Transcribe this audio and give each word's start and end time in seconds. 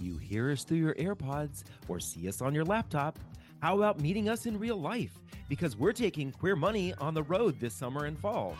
You 0.00 0.16
hear 0.16 0.50
us 0.50 0.64
through 0.64 0.78
your 0.78 0.94
AirPods 0.94 1.64
or 1.86 2.00
see 2.00 2.26
us 2.26 2.40
on 2.40 2.54
your 2.54 2.64
laptop. 2.64 3.18
How 3.60 3.76
about 3.76 4.00
meeting 4.00 4.30
us 4.30 4.46
in 4.46 4.58
real 4.58 4.80
life? 4.80 5.12
Because 5.48 5.76
we're 5.76 5.92
taking 5.92 6.32
Queer 6.32 6.56
Money 6.56 6.94
on 6.94 7.12
the 7.12 7.22
road 7.22 7.60
this 7.60 7.74
summer 7.74 8.06
and 8.06 8.18
fall. 8.18 8.56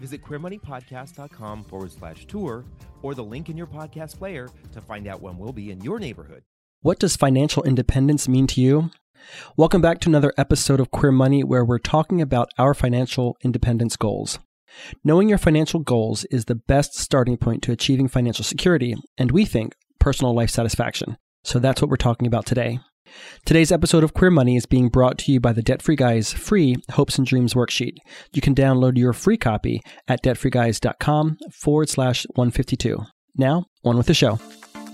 Visit 0.00 0.24
queermoneypodcast.com 0.24 1.64
forward 1.64 1.92
slash 1.92 2.26
tour 2.26 2.64
or 3.02 3.14
the 3.14 3.22
link 3.22 3.48
in 3.48 3.56
your 3.56 3.68
podcast 3.68 4.18
player 4.18 4.48
to 4.72 4.80
find 4.80 5.06
out 5.06 5.22
when 5.22 5.38
we'll 5.38 5.52
be 5.52 5.70
in 5.70 5.80
your 5.82 6.00
neighborhood. 6.00 6.42
What 6.80 6.98
does 6.98 7.14
financial 7.14 7.62
independence 7.62 8.26
mean 8.26 8.48
to 8.48 8.60
you? 8.60 8.90
Welcome 9.56 9.80
back 9.80 10.00
to 10.00 10.08
another 10.08 10.32
episode 10.36 10.80
of 10.80 10.90
Queer 10.90 11.12
Money 11.12 11.44
where 11.44 11.64
we're 11.64 11.78
talking 11.78 12.20
about 12.20 12.48
our 12.58 12.74
financial 12.74 13.36
independence 13.44 13.96
goals. 13.96 14.40
Knowing 15.04 15.28
your 15.28 15.38
financial 15.38 15.78
goals 15.78 16.24
is 16.24 16.46
the 16.46 16.56
best 16.56 16.94
starting 16.98 17.36
point 17.36 17.62
to 17.62 17.70
achieving 17.70 18.08
financial 18.08 18.44
security, 18.44 18.96
and 19.16 19.30
we 19.30 19.44
think 19.44 19.76
personal 20.02 20.34
life 20.34 20.50
satisfaction. 20.50 21.16
So 21.44 21.60
that's 21.60 21.80
what 21.80 21.88
we're 21.88 21.96
talking 21.96 22.26
about 22.26 22.44
today. 22.44 22.80
Today's 23.44 23.70
episode 23.70 24.02
of 24.02 24.14
Queer 24.14 24.32
Money 24.32 24.56
is 24.56 24.66
being 24.66 24.88
brought 24.88 25.16
to 25.18 25.32
you 25.32 25.38
by 25.38 25.52
the 25.52 25.62
Debt 25.62 25.80
Free 25.80 25.96
Guys 25.96 26.32
free 26.32 26.76
Hopes 26.92 27.18
and 27.18 27.26
Dreams 27.26 27.54
worksheet. 27.54 27.96
You 28.32 28.42
can 28.42 28.54
download 28.54 28.98
your 28.98 29.12
free 29.12 29.36
copy 29.36 29.80
at 30.08 30.22
debtfreeguys.com 30.22 31.38
forward 31.52 31.88
slash 31.88 32.26
152. 32.34 32.98
Now, 33.36 33.66
on 33.84 33.96
with 33.96 34.06
the 34.06 34.14
show. 34.14 34.40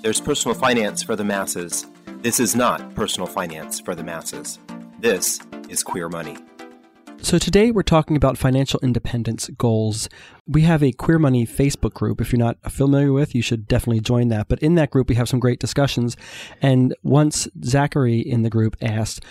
There's 0.02 0.20
personal 0.20 0.54
finance 0.54 1.02
for 1.02 1.16
the 1.16 1.24
masses. 1.24 1.86
This 2.20 2.38
is 2.38 2.54
not 2.54 2.94
personal 2.94 3.28
finance 3.28 3.80
for 3.80 3.94
the 3.94 4.04
masses. 4.04 4.58
This 5.00 5.40
is 5.70 5.82
Queer 5.82 6.08
Money. 6.08 6.36
So, 7.20 7.36
today 7.36 7.72
we're 7.72 7.82
talking 7.82 8.16
about 8.16 8.38
financial 8.38 8.78
independence 8.80 9.48
goals. 9.58 10.08
We 10.46 10.62
have 10.62 10.82
a 10.82 10.92
Queer 10.92 11.18
Money 11.18 11.46
Facebook 11.46 11.92
group. 11.92 12.20
If 12.20 12.32
you're 12.32 12.38
not 12.38 12.58
familiar 12.70 13.12
with, 13.12 13.34
you 13.34 13.42
should 13.42 13.66
definitely 13.66 14.00
join 14.00 14.28
that. 14.28 14.48
But 14.48 14.60
in 14.60 14.76
that 14.76 14.90
group, 14.90 15.08
we 15.08 15.16
have 15.16 15.28
some 15.28 15.40
great 15.40 15.58
discussions. 15.58 16.16
And 16.62 16.94
once 17.02 17.48
Zachary 17.64 18.20
in 18.20 18.42
the 18.42 18.50
group 18.50 18.76
asked, 18.80 19.24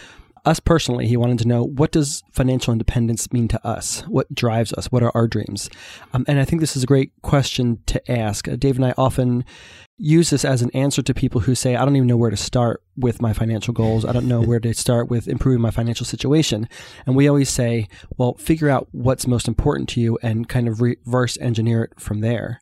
us 0.47 0.59
personally, 0.59 1.07
he 1.07 1.17
wanted 1.17 1.39
to 1.39 1.47
know 1.47 1.63
what 1.63 1.91
does 1.91 2.23
financial 2.31 2.71
independence 2.71 3.31
mean 3.33 3.47
to 3.49 3.67
us? 3.67 4.01
What 4.07 4.33
drives 4.33 4.73
us? 4.73 4.91
What 4.91 5.03
are 5.03 5.11
our 5.13 5.27
dreams? 5.27 5.69
Um, 6.13 6.23
and 6.27 6.39
I 6.39 6.45
think 6.45 6.61
this 6.61 6.77
is 6.77 6.83
a 6.83 6.87
great 6.87 7.11
question 7.21 7.79
to 7.87 8.11
ask. 8.11 8.47
Uh, 8.47 8.55
Dave 8.55 8.77
and 8.77 8.85
I 8.85 8.93
often 8.97 9.43
use 9.97 10.29
this 10.29 10.45
as 10.45 10.61
an 10.61 10.69
answer 10.71 11.01
to 11.01 11.13
people 11.13 11.41
who 11.41 11.55
say, 11.55 11.75
I 11.75 11.83
don't 11.83 11.95
even 11.95 12.07
know 12.07 12.17
where 12.17 12.29
to 12.29 12.37
start 12.37 12.83
with 12.95 13.21
my 13.21 13.33
financial 13.33 13.73
goals. 13.73 14.05
I 14.05 14.11
don't 14.11 14.27
know 14.27 14.41
where 14.41 14.59
to 14.59 14.73
start 14.73 15.09
with 15.09 15.27
improving 15.27 15.61
my 15.61 15.71
financial 15.71 16.05
situation. 16.05 16.67
And 17.05 17.15
we 17.15 17.27
always 17.27 17.49
say, 17.49 17.87
well, 18.17 18.35
figure 18.35 18.69
out 18.69 18.87
what's 18.91 19.27
most 19.27 19.47
important 19.47 19.89
to 19.89 20.01
you 20.01 20.17
and 20.21 20.49
kind 20.49 20.67
of 20.67 20.81
reverse 20.81 21.37
engineer 21.39 21.83
it 21.83 21.99
from 21.99 22.21
there. 22.21 22.59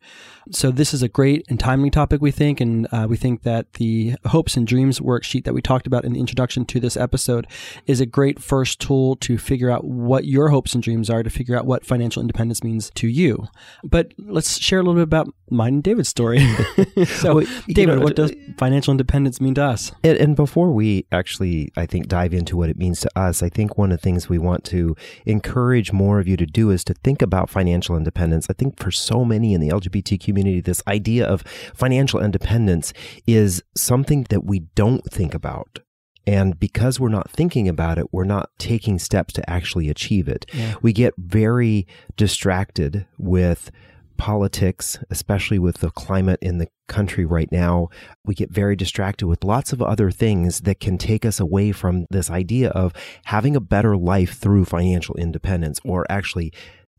So 0.51 0.69
this 0.69 0.93
is 0.93 1.01
a 1.01 1.07
great 1.07 1.43
and 1.49 1.59
timely 1.59 1.89
topic, 1.89 2.21
we 2.21 2.29
think, 2.29 2.61
and 2.61 2.87
uh, 2.91 3.07
we 3.09 3.17
think 3.17 3.41
that 3.43 3.73
the 3.73 4.15
hopes 4.25 4.55
and 4.55 4.67
dreams 4.67 4.99
worksheet 4.99 5.43
that 5.45 5.55
we 5.55 5.61
talked 5.61 5.87
about 5.87 6.05
in 6.05 6.13
the 6.13 6.19
introduction 6.19 6.65
to 6.65 6.79
this 6.79 6.95
episode 6.95 7.47
is 7.87 7.99
a 7.99 8.05
great 8.05 8.39
first 8.39 8.79
tool 8.79 9.15
to 9.17 9.39
figure 9.39 9.71
out 9.71 9.85
what 9.85 10.25
your 10.25 10.49
hopes 10.49 10.75
and 10.75 10.83
dreams 10.83 11.09
are, 11.09 11.23
to 11.23 11.31
figure 11.31 11.57
out 11.57 11.65
what 11.65 11.83
financial 11.83 12.21
independence 12.21 12.63
means 12.63 12.91
to 12.91 13.07
you. 13.07 13.47
But 13.83 14.13
let's 14.19 14.59
share 14.59 14.79
a 14.79 14.83
little 14.83 14.93
bit 14.95 15.03
about 15.03 15.33
mine 15.49 15.75
and 15.75 15.83
David's 15.83 16.09
story. 16.09 16.45
so, 17.25 17.35
well, 17.35 17.45
David, 17.67 17.97
know, 17.97 18.03
what 18.03 18.19
uh, 18.19 18.27
does 18.27 18.33
financial 18.57 18.91
independence 18.91 19.41
mean 19.41 19.53
to 19.55 19.63
us? 19.63 19.91
And, 20.03 20.17
and 20.17 20.35
before 20.35 20.71
we 20.71 21.05
actually, 21.11 21.71
I 21.75 21.85
think, 21.85 22.07
dive 22.07 22.33
into 22.33 22.57
what 22.57 22.69
it 22.69 22.77
means 22.77 23.01
to 23.01 23.19
us, 23.19 23.43
I 23.43 23.49
think 23.49 23.77
one 23.77 23.91
of 23.91 23.99
the 23.99 24.03
things 24.03 24.29
we 24.29 24.37
want 24.37 24.63
to 24.65 24.95
encourage 25.25 25.91
more 25.91 26.19
of 26.19 26.27
you 26.27 26.37
to 26.37 26.45
do 26.45 26.71
is 26.71 26.83
to 26.85 26.93
think 26.93 27.21
about 27.21 27.49
financial 27.49 27.95
independence. 27.97 28.47
I 28.49 28.53
think 28.53 28.79
for 28.79 28.91
so 28.91 29.25
many 29.25 29.53
in 29.53 29.61
the 29.61 29.69
LGBT 29.69 30.19
community, 30.19 30.61
this 30.61 30.81
idea 30.87 31.25
of 31.25 31.41
financial 31.73 32.21
independence 32.21 32.93
is 33.27 33.63
something 33.75 34.23
that 34.29 34.45
we 34.45 34.59
don't 34.75 35.03
think 35.05 35.33
about. 35.33 35.79
And 36.27 36.59
because 36.59 36.99
we're 36.99 37.09
not 37.09 37.29
thinking 37.29 37.67
about 37.67 37.97
it, 37.97 38.11
we're 38.11 38.23
not 38.23 38.49
taking 38.57 38.97
steps 38.97 39.33
to 39.33 39.49
actually 39.49 39.89
achieve 39.89 40.27
it. 40.27 40.45
Yeah. 40.53 40.75
We 40.81 40.91
get 40.91 41.13
very 41.17 41.87
distracted 42.17 43.05
with 43.17 43.71
politics, 44.17 44.97
especially 45.09 45.59
with 45.59 45.77
the 45.77 45.89
climate 45.91 46.39
in 46.41 46.57
the 46.57 46.67
country 46.87 47.25
right 47.25 47.51
now, 47.51 47.89
we 48.23 48.35
get 48.35 48.51
very 48.51 48.75
distracted 48.75 49.27
with 49.27 49.43
lots 49.43 49.73
of 49.73 49.81
other 49.81 50.11
things 50.11 50.61
that 50.61 50.79
can 50.79 50.97
take 50.97 51.25
us 51.25 51.39
away 51.39 51.71
from 51.71 52.05
this 52.09 52.29
idea 52.29 52.69
of 52.69 52.93
having 53.25 53.55
a 53.55 53.61
better 53.61 53.97
life 53.97 54.37
through 54.37 54.65
financial 54.65 55.15
independence 55.15 55.79
or 55.83 56.05
actually 56.09 56.53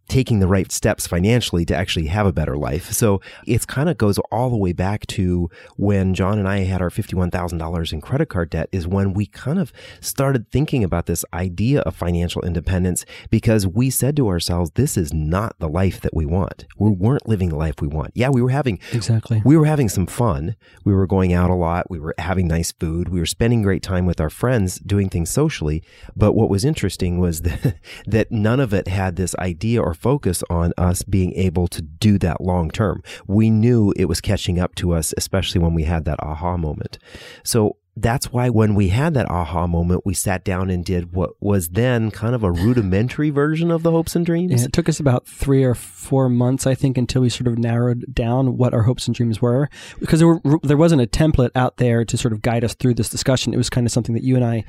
taking 0.08 0.38
the 0.38 0.46
right 0.46 0.70
steps 0.70 1.06
financially 1.06 1.64
to 1.64 1.76
actually 1.76 2.06
have 2.06 2.26
a 2.26 2.32
better 2.32 2.56
life. 2.56 2.92
So 2.92 3.20
it 3.46 3.66
kind 3.66 3.88
of 3.88 3.98
goes 3.98 4.18
all 4.30 4.50
the 4.50 4.56
way 4.56 4.72
back 4.72 5.06
to 5.08 5.50
when 5.76 6.14
John 6.14 6.38
and 6.38 6.48
I 6.48 6.58
had 6.60 6.80
our 6.80 6.90
$51,000 6.90 7.92
in 7.92 8.00
credit 8.00 8.28
card 8.28 8.50
debt 8.50 8.68
is 8.72 8.86
when 8.86 9.12
we 9.12 9.26
kind 9.26 9.58
of 9.58 9.72
started 10.00 10.50
thinking 10.50 10.84
about 10.84 11.06
this 11.06 11.24
idea 11.32 11.80
of 11.80 11.96
financial 11.96 12.42
independence 12.42 13.04
because 13.30 13.66
we 13.66 13.90
said 13.90 14.16
to 14.16 14.28
ourselves, 14.28 14.70
this 14.74 14.96
is 14.96 15.12
not 15.12 15.58
the 15.58 15.68
life 15.68 16.00
that 16.00 16.14
we 16.14 16.26
want. 16.26 16.66
We 16.78 16.90
weren't 16.90 17.28
living 17.28 17.48
the 17.48 17.56
life 17.56 17.80
we 17.80 17.88
want. 17.88 18.12
Yeah, 18.14 18.28
we 18.28 18.42
were 18.42 18.50
having 18.50 18.78
exactly. 18.92 19.42
We 19.44 19.56
were 19.56 19.66
having 19.66 19.88
some 19.88 20.06
fun. 20.06 20.56
We 20.84 20.94
were 20.94 21.06
going 21.06 21.32
out 21.32 21.50
a 21.50 21.54
lot. 21.54 21.90
We 21.90 21.98
were 21.98 22.14
having 22.18 22.46
nice 22.46 22.72
food. 22.72 23.08
We 23.08 23.20
were 23.20 23.26
spending 23.26 23.62
great 23.62 23.82
time 23.82 24.06
with 24.06 24.20
our 24.20 24.30
friends 24.30 24.78
doing 24.78 25.08
things 25.08 25.30
socially. 25.30 25.82
But 26.14 26.34
what 26.34 26.50
was 26.50 26.64
interesting 26.64 27.18
was 27.18 27.42
that, 27.42 27.76
that 28.06 28.30
none 28.30 28.60
of 28.60 28.72
it 28.72 28.88
had 28.88 29.16
this 29.16 29.34
idea 29.36 29.82
or 29.82 29.94
focus 29.96 30.42
on 30.50 30.72
us 30.76 31.02
being 31.02 31.32
able 31.34 31.66
to 31.68 31.82
do 31.82 32.18
that 32.18 32.40
long 32.40 32.70
term. 32.70 33.02
We 33.26 33.50
knew 33.50 33.92
it 33.96 34.06
was 34.06 34.20
catching 34.20 34.58
up 34.58 34.74
to 34.76 34.92
us, 34.92 35.14
especially 35.16 35.60
when 35.60 35.74
we 35.74 35.84
had 35.84 36.04
that 36.04 36.22
aha 36.22 36.56
moment. 36.56 36.98
So 37.44 37.76
that's 37.98 38.30
why 38.30 38.50
when 38.50 38.74
we 38.74 38.88
had 38.88 39.14
that 39.14 39.30
aha 39.30 39.66
moment, 39.66 40.02
we 40.04 40.12
sat 40.12 40.44
down 40.44 40.68
and 40.68 40.84
did 40.84 41.14
what 41.14 41.30
was 41.40 41.70
then 41.70 42.10
kind 42.10 42.34
of 42.34 42.42
a 42.42 42.52
rudimentary 42.52 43.30
version 43.30 43.70
of 43.70 43.82
the 43.82 43.90
hopes 43.90 44.14
and 44.14 44.26
dreams. 44.26 44.52
Yeah, 44.52 44.66
it 44.66 44.74
took 44.74 44.88
us 44.88 45.00
about 45.00 45.26
three 45.26 45.64
or 45.64 45.74
four 45.74 46.28
months, 46.28 46.66
I 46.66 46.74
think, 46.74 46.98
until 46.98 47.22
we 47.22 47.30
sort 47.30 47.48
of 47.48 47.56
narrowed 47.56 48.04
down 48.14 48.58
what 48.58 48.74
our 48.74 48.82
hopes 48.82 49.06
and 49.06 49.14
dreams 49.14 49.40
were, 49.40 49.70
because 49.98 50.18
there, 50.18 50.28
were, 50.28 50.60
there 50.62 50.76
wasn't 50.76 51.00
a 51.00 51.06
template 51.06 51.52
out 51.54 51.78
there 51.78 52.04
to 52.04 52.18
sort 52.18 52.34
of 52.34 52.42
guide 52.42 52.64
us 52.64 52.74
through 52.74 52.94
this 52.94 53.08
discussion. 53.08 53.54
It 53.54 53.58
was 53.58 53.70
kind 53.70 53.86
of 53.86 53.92
something 53.92 54.14
that 54.14 54.24
you 54.24 54.36
and 54.36 54.44
I 54.44 54.64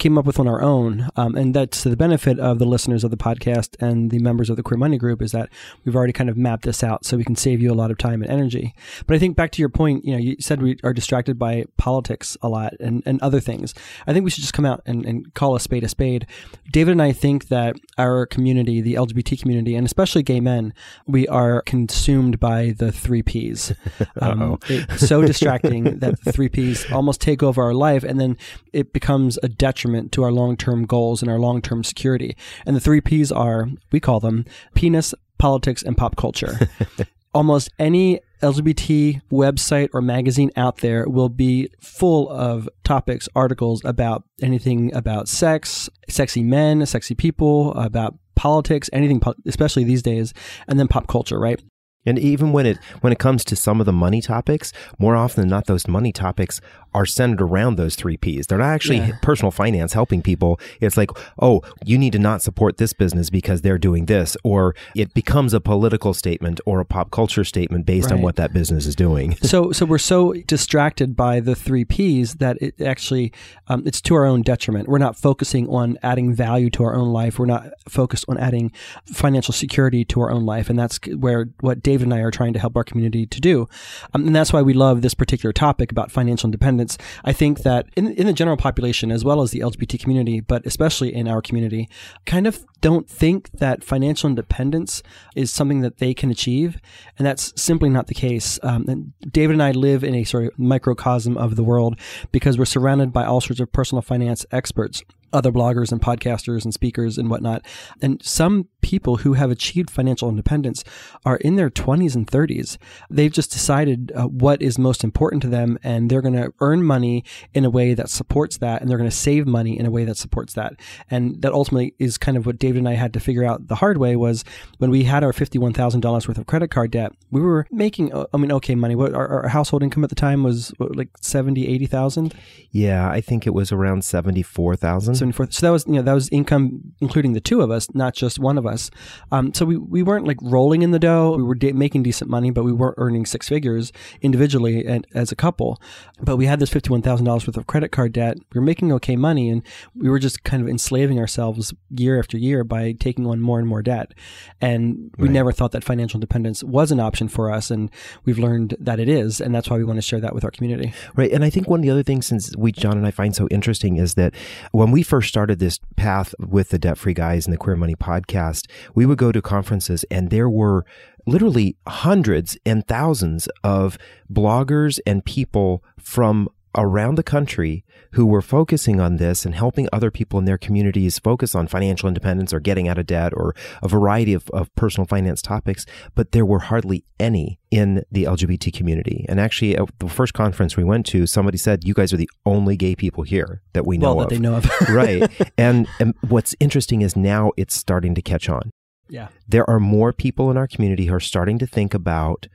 came 0.00 0.18
up 0.18 0.24
with 0.24 0.40
on 0.40 0.48
our 0.48 0.60
own. 0.60 1.08
Um, 1.14 1.36
and 1.36 1.54
that's 1.54 1.82
to 1.82 1.90
the 1.90 1.96
benefit 1.96 2.40
of 2.40 2.58
the 2.58 2.64
listeners 2.64 3.04
of 3.04 3.10
the 3.10 3.16
podcast 3.16 3.80
and 3.80 4.10
the 4.10 4.18
members 4.18 4.50
of 4.50 4.56
the 4.56 4.62
Queer 4.62 4.78
Money 4.78 4.98
Group 4.98 5.22
is 5.22 5.30
that 5.32 5.50
we've 5.84 5.94
already 5.94 6.12
kind 6.12 6.28
of 6.28 6.36
mapped 6.36 6.64
this 6.64 6.82
out 6.82 7.04
so 7.04 7.16
we 7.16 7.24
can 7.24 7.36
save 7.36 7.60
you 7.60 7.70
a 7.70 7.74
lot 7.74 7.90
of 7.90 7.98
time 7.98 8.22
and 8.22 8.32
energy. 8.32 8.74
But 9.06 9.14
I 9.14 9.18
think 9.18 9.36
back 9.36 9.52
to 9.52 9.62
your 9.62 9.68
point, 9.68 10.04
you 10.04 10.12
know, 10.12 10.18
you 10.18 10.36
said 10.40 10.62
we 10.62 10.78
are 10.82 10.94
distracted 10.94 11.38
by 11.38 11.66
politics 11.76 12.36
a 12.42 12.48
lot 12.48 12.74
and, 12.80 13.02
and 13.06 13.20
other 13.20 13.38
things. 13.38 13.74
I 14.06 14.12
think 14.12 14.24
we 14.24 14.30
should 14.30 14.40
just 14.40 14.54
come 14.54 14.64
out 14.64 14.82
and, 14.86 15.04
and 15.04 15.32
call 15.34 15.54
a 15.54 15.60
spade 15.60 15.84
a 15.84 15.88
spade. 15.88 16.26
David 16.72 16.92
and 16.92 17.02
I 17.02 17.12
think 17.12 17.48
that 17.48 17.76
our 17.98 18.26
community, 18.26 18.80
the 18.80 18.94
LGBT 18.94 19.40
community, 19.40 19.74
and 19.74 19.86
especially 19.86 20.22
gay 20.22 20.40
men, 20.40 20.72
we 21.06 21.28
are 21.28 21.60
consumed 21.62 22.40
by 22.40 22.74
the 22.76 22.90
three 22.90 23.22
Ps. 23.22 23.72
Um, 24.20 24.58
it's 24.68 25.06
so 25.08 25.22
distracting 25.22 25.98
that 26.00 26.22
the 26.24 26.32
three 26.32 26.48
Ps 26.48 26.90
almost 26.90 27.20
take 27.20 27.42
over 27.42 27.62
our 27.62 27.72
life 27.72 28.02
and 28.02 28.20
then 28.20 28.36
it 28.72 28.92
becomes 28.92 29.38
a 29.42 29.48
detriment 29.48 29.89
detriment 29.90 30.12
to 30.12 30.22
our 30.22 30.32
long 30.32 30.56
term 30.56 30.86
goals 30.86 31.22
and 31.22 31.30
our 31.30 31.38
long 31.38 31.60
term 31.62 31.84
security. 31.84 32.36
And 32.66 32.76
the 32.76 32.80
three 32.80 33.00
P's 33.00 33.32
are, 33.32 33.68
we 33.92 34.00
call 34.00 34.20
them 34.20 34.44
penis, 34.74 35.14
politics, 35.38 35.82
and 35.82 35.96
pop 35.96 36.16
culture. 36.16 36.58
Almost 37.34 37.70
any 37.78 38.20
LGBT 38.42 39.20
website 39.30 39.90
or 39.92 40.02
magazine 40.02 40.50
out 40.56 40.78
there 40.78 41.08
will 41.08 41.28
be 41.28 41.68
full 41.80 42.28
of 42.28 42.68
topics, 42.82 43.28
articles 43.36 43.82
about 43.84 44.24
anything 44.42 44.92
about 44.94 45.28
sex, 45.28 45.88
sexy 46.08 46.42
men, 46.42 46.84
sexy 46.86 47.14
people, 47.14 47.72
about 47.74 48.18
politics, 48.34 48.90
anything, 48.92 49.22
especially 49.46 49.84
these 49.84 50.02
days, 50.02 50.34
and 50.66 50.78
then 50.80 50.88
pop 50.88 51.06
culture, 51.06 51.38
right? 51.38 51.62
And 52.06 52.18
even 52.18 52.52
when 52.52 52.64
it 52.64 52.78
when 53.02 53.12
it 53.12 53.18
comes 53.18 53.44
to 53.44 53.56
some 53.56 53.78
of 53.78 53.86
the 53.86 53.92
money 53.92 54.22
topics, 54.22 54.72
more 54.98 55.16
often 55.16 55.42
than 55.42 55.50
not, 55.50 55.66
those 55.66 55.86
money 55.86 56.12
topics 56.12 56.60
are 56.94 57.06
centered 57.06 57.40
around 57.40 57.76
those 57.76 57.94
three 57.94 58.16
P's. 58.16 58.46
They're 58.46 58.58
not 58.58 58.70
actually 58.70 58.98
yeah. 58.98 59.18
personal 59.22 59.50
finance 59.50 59.92
helping 59.92 60.22
people. 60.22 60.58
It's 60.80 60.96
like, 60.96 61.10
oh, 61.40 61.62
you 61.84 61.98
need 61.98 62.12
to 62.14 62.18
not 62.18 62.42
support 62.42 62.78
this 62.78 62.92
business 62.92 63.30
because 63.30 63.60
they're 63.60 63.78
doing 63.78 64.06
this, 64.06 64.36
or 64.42 64.74
it 64.96 65.14
becomes 65.14 65.54
a 65.54 65.60
political 65.60 66.14
statement 66.14 66.60
or 66.66 66.80
a 66.80 66.84
pop 66.84 67.10
culture 67.10 67.44
statement 67.44 67.86
based 67.86 68.10
right. 68.10 68.16
on 68.16 68.22
what 68.22 68.36
that 68.36 68.52
business 68.52 68.86
is 68.86 68.96
doing. 68.96 69.36
so, 69.42 69.70
so 69.72 69.84
we're 69.84 69.98
so 69.98 70.32
distracted 70.32 71.14
by 71.14 71.38
the 71.38 71.54
three 71.54 71.84
P's 71.84 72.36
that 72.36 72.56
it 72.60 72.80
actually 72.80 73.32
um, 73.68 73.82
it's 73.86 74.00
to 74.02 74.14
our 74.14 74.24
own 74.24 74.42
detriment. 74.42 74.88
We're 74.88 74.98
not 74.98 75.16
focusing 75.16 75.68
on 75.68 75.98
adding 76.02 76.34
value 76.34 76.70
to 76.70 76.84
our 76.84 76.94
own 76.94 77.12
life. 77.12 77.38
We're 77.38 77.46
not 77.46 77.68
focused 77.88 78.24
on 78.28 78.38
adding 78.38 78.72
financial 79.06 79.52
security 79.52 80.04
to 80.06 80.20
our 80.22 80.30
own 80.30 80.44
life, 80.46 80.70
and 80.70 80.78
that's 80.78 80.98
where 81.06 81.50
what 81.60 81.82
David 81.90 82.06
and 82.06 82.14
I 82.14 82.20
are 82.20 82.30
trying 82.30 82.52
to 82.52 82.60
help 82.60 82.76
our 82.76 82.84
community 82.84 83.26
to 83.26 83.40
do. 83.40 83.68
Um, 84.14 84.28
and 84.28 84.36
that's 84.36 84.52
why 84.52 84.62
we 84.62 84.74
love 84.74 85.02
this 85.02 85.12
particular 85.12 85.52
topic 85.52 85.90
about 85.90 86.12
financial 86.12 86.46
independence. 86.46 86.96
I 87.24 87.32
think 87.32 87.64
that 87.64 87.86
in, 87.96 88.12
in 88.12 88.28
the 88.28 88.32
general 88.32 88.56
population, 88.56 89.10
as 89.10 89.24
well 89.24 89.42
as 89.42 89.50
the 89.50 89.58
LGBT 89.58 89.98
community, 89.98 90.38
but 90.38 90.64
especially 90.64 91.12
in 91.12 91.26
our 91.26 91.42
community, 91.42 91.88
kind 92.26 92.46
of 92.46 92.64
don't 92.80 93.10
think 93.10 93.50
that 93.58 93.82
financial 93.82 94.30
independence 94.30 95.02
is 95.34 95.50
something 95.50 95.80
that 95.80 95.98
they 95.98 96.14
can 96.14 96.30
achieve. 96.30 96.80
And 97.18 97.26
that's 97.26 97.52
simply 97.60 97.88
not 97.88 98.06
the 98.06 98.14
case. 98.14 98.60
Um, 98.62 98.84
and 98.86 99.12
David 99.32 99.54
and 99.54 99.62
I 99.62 99.72
live 99.72 100.04
in 100.04 100.14
a 100.14 100.22
sort 100.22 100.44
of 100.44 100.58
microcosm 100.60 101.36
of 101.36 101.56
the 101.56 101.64
world 101.64 101.98
because 102.30 102.56
we're 102.56 102.66
surrounded 102.66 103.12
by 103.12 103.24
all 103.24 103.40
sorts 103.40 103.58
of 103.58 103.72
personal 103.72 104.00
finance 104.00 104.46
experts 104.52 105.02
other 105.32 105.52
bloggers 105.52 105.92
and 105.92 106.00
podcasters 106.00 106.64
and 106.64 106.74
speakers 106.74 107.18
and 107.18 107.30
whatnot. 107.30 107.64
And 108.00 108.22
some 108.22 108.68
people 108.80 109.18
who 109.18 109.34
have 109.34 109.50
achieved 109.50 109.90
financial 109.90 110.28
independence 110.28 110.84
are 111.24 111.36
in 111.36 111.56
their 111.56 111.70
20s 111.70 112.14
and 112.14 112.26
30s. 112.26 112.76
They've 113.08 113.32
just 113.32 113.52
decided 113.52 114.12
uh, 114.14 114.26
what 114.26 114.62
is 114.62 114.78
most 114.78 115.04
important 115.04 115.42
to 115.42 115.48
them 115.48 115.78
and 115.82 116.10
they're 116.10 116.22
going 116.22 116.34
to 116.34 116.52
earn 116.60 116.82
money 116.82 117.24
in 117.54 117.64
a 117.64 117.70
way 117.70 117.94
that 117.94 118.08
supports 118.08 118.58
that 118.58 118.80
and 118.80 118.90
they're 118.90 118.98
going 118.98 119.10
to 119.10 119.16
save 119.16 119.46
money 119.46 119.78
in 119.78 119.86
a 119.86 119.90
way 119.90 120.04
that 120.04 120.16
supports 120.16 120.54
that. 120.54 120.74
And 121.10 121.40
that 121.42 121.52
ultimately 121.52 121.94
is 121.98 122.18
kind 122.18 122.36
of 122.36 122.46
what 122.46 122.58
David 122.58 122.78
and 122.78 122.88
I 122.88 122.94
had 122.94 123.12
to 123.14 123.20
figure 123.20 123.44
out 123.44 123.68
the 123.68 123.76
hard 123.76 123.98
way 123.98 124.16
was 124.16 124.44
when 124.78 124.90
we 124.90 125.04
had 125.04 125.22
our 125.22 125.32
$51,000 125.32 126.28
worth 126.28 126.38
of 126.38 126.46
credit 126.46 126.70
card 126.70 126.90
debt, 126.90 127.12
we 127.30 127.40
were 127.40 127.66
making, 127.70 128.12
uh, 128.12 128.26
I 128.32 128.36
mean, 128.36 128.52
okay 128.52 128.74
money. 128.74 128.94
What 128.94 129.14
our, 129.14 129.28
our 129.28 129.48
household 129.48 129.82
income 129.82 130.04
at 130.04 130.10
the 130.10 130.16
time 130.16 130.42
was 130.42 130.72
what, 130.78 130.96
like 130.96 131.10
70, 131.20 131.66
80,000? 131.66 132.34
Yeah, 132.70 133.08
I 133.10 133.20
think 133.20 133.46
it 133.46 133.54
was 133.54 133.72
around 133.72 134.04
74,000. 134.04 135.14
74. 135.20 135.50
So 135.52 135.66
that 135.66 135.70
was, 135.70 135.86
you 135.86 135.92
know, 135.94 136.02
that 136.02 136.12
was 136.12 136.28
income 136.30 136.80
including 137.00 137.32
the 137.32 137.40
two 137.40 137.60
of 137.60 137.70
us, 137.70 137.86
not 137.94 138.14
just 138.14 138.38
one 138.38 138.58
of 138.58 138.66
us. 138.66 138.90
Um, 139.30 139.54
so 139.54 139.64
we, 139.64 139.76
we 139.76 140.02
weren't 140.02 140.26
like 140.26 140.38
rolling 140.42 140.82
in 140.82 140.90
the 140.90 140.98
dough. 140.98 141.36
We 141.36 141.42
were 141.42 141.54
de- 141.54 141.72
making 141.72 142.02
decent 142.02 142.28
money, 142.30 142.50
but 142.50 142.64
we 142.64 142.72
weren't 142.72 142.96
earning 142.98 143.24
six 143.26 143.48
figures 143.48 143.92
individually 144.20 144.84
and 144.86 145.06
as 145.14 145.30
a 145.32 145.36
couple. 145.36 145.80
But 146.20 146.36
we 146.36 146.46
had 146.46 146.58
this 146.60 146.70
$51,000 146.70 147.26
worth 147.46 147.56
of 147.56 147.66
credit 147.66 147.90
card 147.92 148.12
debt. 148.12 148.38
We 148.52 148.58
were 148.58 148.64
making 148.64 148.92
okay 148.92 149.16
money 149.16 149.48
and 149.48 149.62
we 149.94 150.08
were 150.08 150.18
just 150.18 150.42
kind 150.44 150.62
of 150.62 150.68
enslaving 150.68 151.18
ourselves 151.18 151.72
year 151.90 152.18
after 152.18 152.36
year 152.36 152.64
by 152.64 152.92
taking 152.92 153.26
on 153.26 153.40
more 153.40 153.58
and 153.58 153.68
more 153.68 153.82
debt. 153.82 154.12
And 154.60 155.10
we 155.18 155.28
Right. 155.28 155.32
never 155.34 155.52
thought 155.52 155.72
that 155.72 155.84
financial 155.84 156.18
independence 156.18 156.62
was 156.64 156.90
an 156.90 157.00
option 157.00 157.28
for 157.28 157.50
us. 157.50 157.70
And 157.70 157.90
we've 158.24 158.38
learned 158.38 158.76
that 158.80 158.98
it 159.00 159.08
is. 159.08 159.40
And 159.40 159.54
that's 159.54 159.70
why 159.70 159.76
we 159.78 159.84
want 159.84 159.98
to 159.98 160.02
share 160.02 160.20
that 160.20 160.34
with 160.34 160.44
our 160.44 160.50
community. 160.50 160.92
Right. 161.14 161.30
And 161.30 161.44
I 161.44 161.50
think 161.50 161.68
one 161.68 161.80
of 161.80 161.82
the 161.82 161.90
other 161.90 162.02
things 162.02 162.26
since 162.26 162.54
we, 162.56 162.72
John 162.72 162.96
and 162.96 163.06
I 163.06 163.10
find 163.10 163.34
so 163.34 163.46
interesting 163.50 163.96
is 163.96 164.14
that 164.14 164.34
when 164.72 164.90
we 164.90 165.02
first 165.10 165.28
started 165.28 165.58
this 165.58 165.80
path 165.96 166.36
with 166.38 166.68
the 166.68 166.78
Debt 166.78 166.96
Free 166.96 167.14
Guys 167.14 167.44
and 167.44 167.52
the 167.52 167.58
Queer 167.58 167.74
Money 167.74 167.96
podcast, 167.96 168.70
we 168.94 169.04
would 169.04 169.18
go 169.18 169.32
to 169.32 169.42
conferences 169.42 170.04
and 170.08 170.30
there 170.30 170.48
were 170.48 170.86
literally 171.26 171.76
hundreds 171.84 172.56
and 172.64 172.86
thousands 172.86 173.48
of 173.64 173.98
bloggers 174.32 175.00
and 175.04 175.24
people 175.24 175.82
from 175.98 176.48
around 176.76 177.16
the 177.16 177.22
country 177.22 177.84
who 178.12 178.26
were 178.26 178.42
focusing 178.42 179.00
on 179.00 179.16
this 179.16 179.44
and 179.44 179.54
helping 179.54 179.88
other 179.92 180.10
people 180.10 180.38
in 180.38 180.44
their 180.44 180.58
communities 180.58 181.18
focus 181.18 181.54
on 181.54 181.66
financial 181.66 182.08
independence 182.08 182.52
or 182.52 182.60
getting 182.60 182.88
out 182.88 182.98
of 182.98 183.06
debt 183.06 183.32
or 183.34 183.54
a 183.82 183.88
variety 183.88 184.32
of, 184.32 184.48
of 184.50 184.72
personal 184.74 185.06
finance 185.06 185.42
topics. 185.42 185.86
But 186.14 186.32
there 186.32 186.46
were 186.46 186.60
hardly 186.60 187.04
any 187.18 187.58
in 187.70 188.04
the 188.10 188.24
LGBT 188.24 188.72
community. 188.72 189.26
And 189.28 189.40
actually, 189.40 189.76
at 189.76 189.88
the 189.98 190.08
first 190.08 190.34
conference 190.34 190.76
we 190.76 190.84
went 190.84 191.06
to, 191.06 191.26
somebody 191.26 191.58
said, 191.58 191.84
You 191.84 191.94
guys 191.94 192.12
are 192.12 192.18
the 192.18 192.30
only 192.46 192.76
gay 192.76 192.94
people 192.94 193.24
here 193.24 193.62
that 193.72 193.86
we 193.86 193.98
know 193.98 194.14
well, 194.14 194.24
of. 194.24 194.28
that 194.28 194.34
they 194.34 194.40
know 194.40 194.56
of. 194.56 194.70
right. 194.88 195.30
And, 195.58 195.88
and 195.98 196.14
what's 196.28 196.54
interesting 196.60 197.02
is 197.02 197.16
now 197.16 197.52
it's 197.56 197.74
starting 197.74 198.14
to 198.14 198.22
catch 198.22 198.48
on 198.48 198.70
yeah. 199.10 199.28
there 199.48 199.68
are 199.68 199.80
more 199.80 200.12
people 200.12 200.50
in 200.50 200.56
our 200.56 200.66
community 200.66 201.06
who 201.06 201.14
are 201.14 201.20
starting 201.20 201.58
to 201.58 201.66
think 201.66 201.92
about 201.92 202.46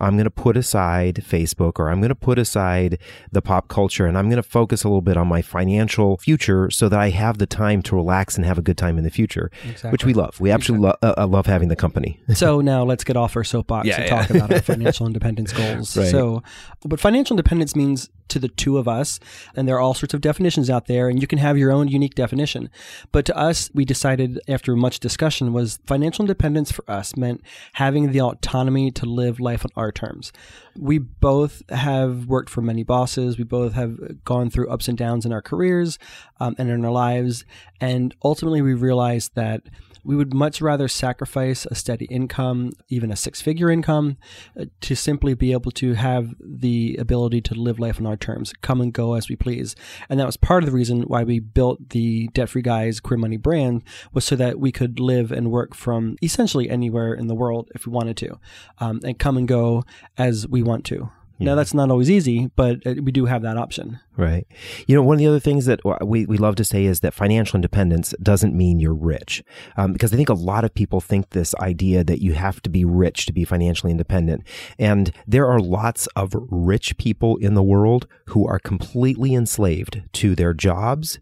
I'm 0.00 0.14
going 0.16 0.24
to 0.24 0.30
put 0.30 0.56
aside 0.56 1.16
Facebook 1.26 1.78
or 1.78 1.88
I'm 1.90 2.00
going 2.00 2.10
to 2.10 2.14
put 2.14 2.38
aside 2.38 2.98
the 3.32 3.40
pop 3.42 3.68
culture 3.68 4.06
and 4.06 4.16
I'm 4.18 4.28
going 4.28 4.42
to 4.42 4.48
focus 4.48 4.84
a 4.84 4.88
little 4.88 5.00
bit 5.02 5.16
on 5.16 5.26
my 5.28 5.42
financial 5.42 6.16
future 6.18 6.70
so 6.70 6.88
that 6.88 6.98
I 6.98 7.10
have 7.10 7.38
the 7.38 7.46
time 7.46 7.82
to 7.82 7.96
relax 7.96 8.36
and 8.36 8.44
have 8.44 8.58
a 8.58 8.62
good 8.62 8.76
time 8.76 8.98
in 8.98 9.04
the 9.04 9.10
future, 9.10 9.50
Exactly. 9.64 9.90
which 9.90 10.04
we 10.04 10.12
love. 10.14 10.38
We 10.40 10.50
absolutely 10.50 10.88
lo- 10.88 10.96
uh, 11.02 11.14
uh, 11.18 11.26
love 11.26 11.46
having 11.46 11.68
the 11.68 11.76
company. 11.76 12.20
so 12.34 12.60
now 12.60 12.84
let's 12.84 13.04
get 13.04 13.16
off 13.16 13.36
our 13.36 13.44
soapbox 13.44 13.86
Yeah, 13.88 14.00
and 14.00 14.04
yeah. 14.04 14.20
talk 14.20 14.30
about 14.30 14.52
our 14.52 14.60
financial 14.72 15.06
independence 15.06 15.52
goals. 15.52 15.96
Right. 15.96 16.08
So, 16.08 16.42
but 16.84 17.00
financial 17.00 17.34
independence 17.34 17.74
means 17.74 18.10
to 18.28 18.38
the 18.38 18.48
two 18.48 18.78
of 18.78 18.88
us, 18.88 19.18
and 19.54 19.66
there 19.66 19.76
are 19.76 19.80
all 19.80 19.94
sorts 19.94 20.14
of 20.14 20.20
definitions 20.20 20.70
out 20.70 20.86
there, 20.86 21.08
and 21.08 21.20
you 21.20 21.26
can 21.26 21.38
have 21.38 21.58
your 21.58 21.72
own 21.72 21.88
unique 21.88 22.14
definition. 22.14 22.70
But 23.12 23.24
to 23.26 23.36
us, 23.36 23.70
we 23.74 23.84
decided 23.84 24.40
after 24.48 24.76
much 24.76 25.00
discussion 25.00 25.52
was 25.52 25.78
financial 25.86 26.22
independence 26.22 26.70
for 26.70 26.88
us 26.90 27.16
meant 27.16 27.42
having 27.74 28.12
the 28.12 28.20
autonomy 28.20 28.90
to 28.92 29.06
live 29.06 29.40
life 29.40 29.64
on 29.64 29.70
our 29.76 29.92
terms. 29.92 30.32
We 30.78 30.98
both 30.98 31.62
have 31.70 32.26
worked 32.26 32.50
for 32.50 32.62
many 32.62 32.82
bosses. 32.82 33.38
We 33.38 33.44
both 33.44 33.72
have 33.74 34.24
gone 34.24 34.50
through 34.50 34.70
ups 34.70 34.88
and 34.88 34.98
downs 34.98 35.24
in 35.24 35.32
our 35.32 35.42
careers 35.42 35.98
um, 36.40 36.54
and 36.58 36.68
in 36.68 36.84
our 36.84 36.90
lives. 36.90 37.44
And 37.80 38.14
ultimately, 38.22 38.62
we 38.62 38.74
realized 38.74 39.34
that 39.34 39.62
we 40.06 40.14
would 40.14 40.32
much 40.32 40.60
rather 40.60 40.86
sacrifice 40.86 41.66
a 41.66 41.74
steady 41.74 42.04
income, 42.04 42.70
even 42.88 43.10
a 43.10 43.16
six 43.16 43.42
figure 43.42 43.70
income, 43.70 44.16
uh, 44.58 44.66
to 44.80 44.94
simply 44.94 45.34
be 45.34 45.50
able 45.50 45.72
to 45.72 45.94
have 45.94 46.32
the 46.40 46.96
ability 47.00 47.40
to 47.40 47.54
live 47.54 47.80
life 47.80 47.98
on 47.98 48.06
our 48.06 48.16
terms, 48.16 48.52
come 48.62 48.80
and 48.80 48.92
go 48.92 49.14
as 49.14 49.28
we 49.28 49.34
please. 49.34 49.74
And 50.08 50.20
that 50.20 50.26
was 50.26 50.36
part 50.36 50.62
of 50.62 50.70
the 50.70 50.76
reason 50.76 51.02
why 51.02 51.24
we 51.24 51.40
built 51.40 51.90
the 51.90 52.28
Debt 52.28 52.50
Free 52.50 52.62
Guys 52.62 53.00
Queer 53.00 53.18
Money 53.18 53.36
brand, 53.36 53.82
was 54.12 54.24
so 54.24 54.36
that 54.36 54.60
we 54.60 54.70
could 54.70 55.00
live 55.00 55.32
and 55.32 55.50
work 55.50 55.74
from 55.74 56.16
essentially 56.22 56.70
anywhere 56.70 57.12
in 57.12 57.26
the 57.26 57.34
world 57.34 57.68
if 57.74 57.84
we 57.84 57.92
wanted 57.92 58.16
to, 58.18 58.38
um, 58.78 59.00
and 59.02 59.18
come 59.18 59.36
and 59.36 59.48
go 59.48 59.84
as 60.16 60.46
we 60.46 60.62
want 60.62 60.84
to. 60.86 61.10
Now, 61.38 61.54
that's 61.54 61.74
not 61.74 61.90
always 61.90 62.10
easy, 62.10 62.50
but 62.56 62.86
uh, 62.86 62.94
we 63.02 63.12
do 63.12 63.26
have 63.26 63.42
that 63.42 63.56
option. 63.56 64.00
Right. 64.16 64.46
You 64.86 64.96
know, 64.96 65.02
one 65.02 65.16
of 65.16 65.18
the 65.18 65.26
other 65.26 65.40
things 65.40 65.66
that 65.66 65.80
we, 66.02 66.24
we 66.24 66.38
love 66.38 66.56
to 66.56 66.64
say 66.64 66.84
is 66.86 67.00
that 67.00 67.12
financial 67.12 67.56
independence 67.56 68.14
doesn't 68.22 68.56
mean 68.56 68.80
you're 68.80 68.94
rich. 68.94 69.44
Um, 69.76 69.92
because 69.92 70.12
I 70.12 70.16
think 70.16 70.30
a 70.30 70.34
lot 70.34 70.64
of 70.64 70.74
people 70.74 71.00
think 71.00 71.30
this 71.30 71.54
idea 71.56 72.02
that 72.04 72.22
you 72.22 72.32
have 72.32 72.62
to 72.62 72.70
be 72.70 72.84
rich 72.84 73.26
to 73.26 73.32
be 73.32 73.44
financially 73.44 73.90
independent. 73.90 74.44
And 74.78 75.12
there 75.26 75.46
are 75.46 75.60
lots 75.60 76.06
of 76.16 76.34
rich 76.34 76.96
people 76.96 77.36
in 77.36 77.54
the 77.54 77.62
world 77.62 78.06
who 78.26 78.46
are 78.46 78.58
completely 78.58 79.34
enslaved 79.34 80.02
to 80.14 80.34
their 80.34 80.54
jobs, 80.54 81.18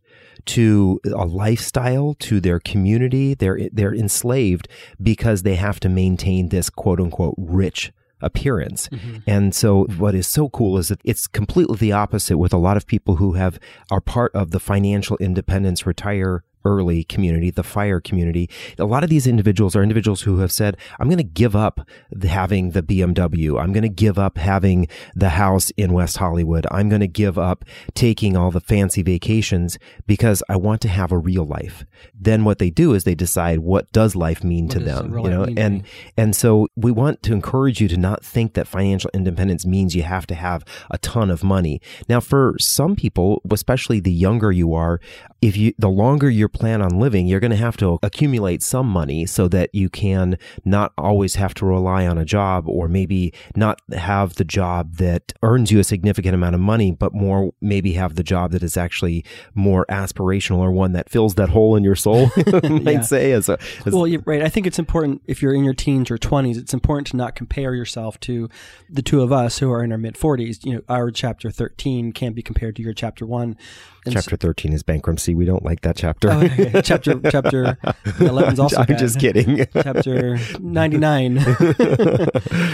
to 0.47 1.01
a 1.07 1.25
lifestyle, 1.25 2.15
to 2.21 2.41
their 2.41 2.61
community. 2.61 3.35
They're, 3.35 3.69
they're 3.73 3.95
enslaved 3.95 4.69
because 5.03 5.43
they 5.43 5.57
have 5.57 5.81
to 5.81 5.89
maintain 5.89 6.51
this 6.51 6.71
quote 6.71 7.01
unquote 7.01 7.35
rich 7.37 7.93
appearance. 8.25 8.89
Mm-hmm. 8.89 9.19
And 9.27 9.55
so 9.55 9.85
what 9.99 10.15
is 10.15 10.27
so 10.27 10.49
cool 10.49 10.79
is 10.79 10.89
that 10.89 11.01
it's 11.05 11.27
completely 11.27 11.77
the 11.77 11.93
opposite 11.93 12.39
with 12.39 12.53
a 12.53 12.59
lot 12.59 12.77
of 12.77 12.87
people 12.87 13.17
who 13.17 13.33
have 13.35 13.59
are 13.91 14.01
part 14.01 14.35
of 14.35 14.51
the 14.51 14.61
financial 14.61 15.17
independence 15.19 15.87
retire 15.87 16.45
early 16.65 17.05
community, 17.05 17.51
the 17.51 17.63
fire 17.63 18.01
community. 18.01 18.49
A 18.79 18.85
lot 18.85 19.05
of 19.05 19.11
these 19.11 19.27
individuals 19.27 19.77
are 19.77 19.83
individuals 19.83 20.23
who 20.23 20.39
have 20.39 20.53
said, 20.53 20.77
I'm 20.99 21.09
going 21.09 21.19
to 21.19 21.25
give 21.25 21.55
up 21.55 21.87
having 22.23 22.71
the 22.71 22.83
BMW. 22.83 23.61
I'm 23.61 23.73
going 23.73 23.83
to 23.83 23.89
give 23.89 24.19
up 24.19 24.39
having 24.39 24.89
the 25.15 25.31
house 25.31 25.71
in 25.77 25.93
West 25.93 26.17
Hollywood. 26.17 26.67
I'm 26.71 26.89
going 26.89 27.01
to 27.01 27.09
give 27.09 27.39
up 27.39 27.65
taking 27.95 28.37
all 28.37 28.51
the 28.51 28.61
fancy 28.61 29.03
vacations 29.03 29.79
because 30.07 30.43
I 30.49 30.57
want 30.57 30.81
to 30.83 30.89
have 30.89 31.13
a 31.13 31.19
real 31.19 31.45
life. 31.45 31.85
Then 32.15 32.45
what 32.45 32.59
they 32.59 32.71
do 32.71 32.95
is 32.95 33.05
they 33.05 33.15
decide 33.15 33.61
what 33.61 33.91
does 33.93 34.17
life 34.17 34.43
mean 34.45 34.69
to 34.69 34.79
them, 34.79 35.17
you 35.19 35.31
know, 35.31 35.45
and 35.57 35.83
and 36.17 36.35
so 36.35 36.69
we 36.77 36.91
want 36.91 37.23
to 37.25 37.33
encourage 37.33 37.81
you 37.81 37.89
to 37.89 37.97
not 37.97 38.25
think 38.25 38.55
that 38.55 38.67
financial 38.67 39.11
independence 39.15 39.67
means 39.67 39.95
you 39.95 40.03
have 40.03 40.27
to 40.27 40.35
have 40.35 40.65
a 40.91 40.99
ton 40.99 41.31
of 41.31 41.45
money. 41.45 41.81
Now, 42.09 42.21
for 42.21 42.55
some 42.59 42.97
people, 42.97 43.43
especially 43.51 44.01
the 44.01 44.13
younger 44.13 44.53
you 44.53 44.75
are, 44.75 45.01
if 45.45 45.57
you 45.59 45.75
the 45.79 45.89
longer 45.91 46.31
you 46.31 46.49
plan 46.49 46.81
on 46.81 46.99
living, 46.99 47.27
you're 47.27 47.41
going 47.41 47.51
to 47.51 47.57
have 47.57 47.77
to 47.77 47.99
accumulate 48.03 48.63
some 48.63 48.87
money 48.89 49.27
so 49.27 49.47
that 49.49 49.69
you 49.75 49.91
can 49.91 50.39
not 50.65 50.93
always 50.97 51.35
have 51.35 51.53
to 51.55 51.67
rely 51.67 52.07
on 52.07 52.17
a 52.17 52.25
job 52.25 52.67
or 52.67 52.89
maybe 52.89 53.33
not 53.55 53.79
have 53.93 54.37
the 54.37 54.45
job 54.45 54.97
that 54.97 55.35
earns 55.43 55.71
you 55.71 55.79
a 55.79 55.85
significant 55.85 56.35
amount 56.35 56.55
of 56.55 56.61
money, 56.63 56.91
but 56.93 57.13
more 57.13 57.53
maybe 57.61 57.93
have 57.93 58.15
the 58.15 58.23
job 58.23 58.53
that 58.53 58.63
is 58.63 58.77
actually 58.77 59.23
more 59.55 59.85
aspirational 59.91 60.59
or 60.59 60.73
one 60.73 60.93
that 60.93 61.11
fills 61.11 61.35
that 61.35 61.51
hole 61.51 61.77
in 61.77 61.85
your 61.85 61.97
soul, 61.97 62.31
might 62.65 62.93
Yeah. 62.93 63.01
say 63.03 63.33
as 63.33 63.49
a 63.51 63.59
as 63.85 63.93
Well, 63.93 64.07
you're 64.07 64.23
right. 64.25 64.43
I 64.43 64.49
think 64.49 64.67
it's 64.67 64.79
important 64.79 65.21
if 65.27 65.43
you're 65.43 65.55
in 65.55 65.63
your 65.65 65.75
teens 65.75 66.11
or 66.11 66.17
20s, 66.17 66.57
it's 66.57 66.73
important 66.73 67.07
to 67.09 67.17
not 67.17 67.35
compare 67.35 67.75
yourself 67.75 68.19
to 68.21 68.49
the 68.89 69.03
two 69.03 69.21
of 69.21 69.31
us 69.31 69.59
who 69.59 69.71
are 69.71 69.85
in 69.85 69.93
our 69.93 69.99
mid 69.99 70.15
40s. 70.15 70.65
You 70.65 70.75
know, 70.77 70.81
our 70.89 71.11
chapter 71.11 71.51
13 71.51 72.13
can't 72.13 72.35
be 72.35 72.43
compared 72.43 72.77
to 72.77 72.83
your 72.83 72.95
chapter 72.95 73.27
1. 73.27 73.57
And 74.05 74.13
Chapter 74.15 74.37
13 74.37 74.73
is 74.73 74.83
bankruptcy. 74.83 75.35
We 75.35 75.45
don't 75.45 75.65
like 75.65 75.81
that 75.83 75.97
chapter. 75.97 76.31
oh, 76.31 76.41
okay. 76.43 76.81
chapter 76.85 77.19
chapter 77.31 77.79
11 78.21 78.53
is 78.55 78.61
also 78.61 78.77
I'm 78.79 78.87
bad. 78.87 78.99
just 78.99 79.19
kidding. 79.19 79.67
chapter 79.73 80.39
99 80.61 81.39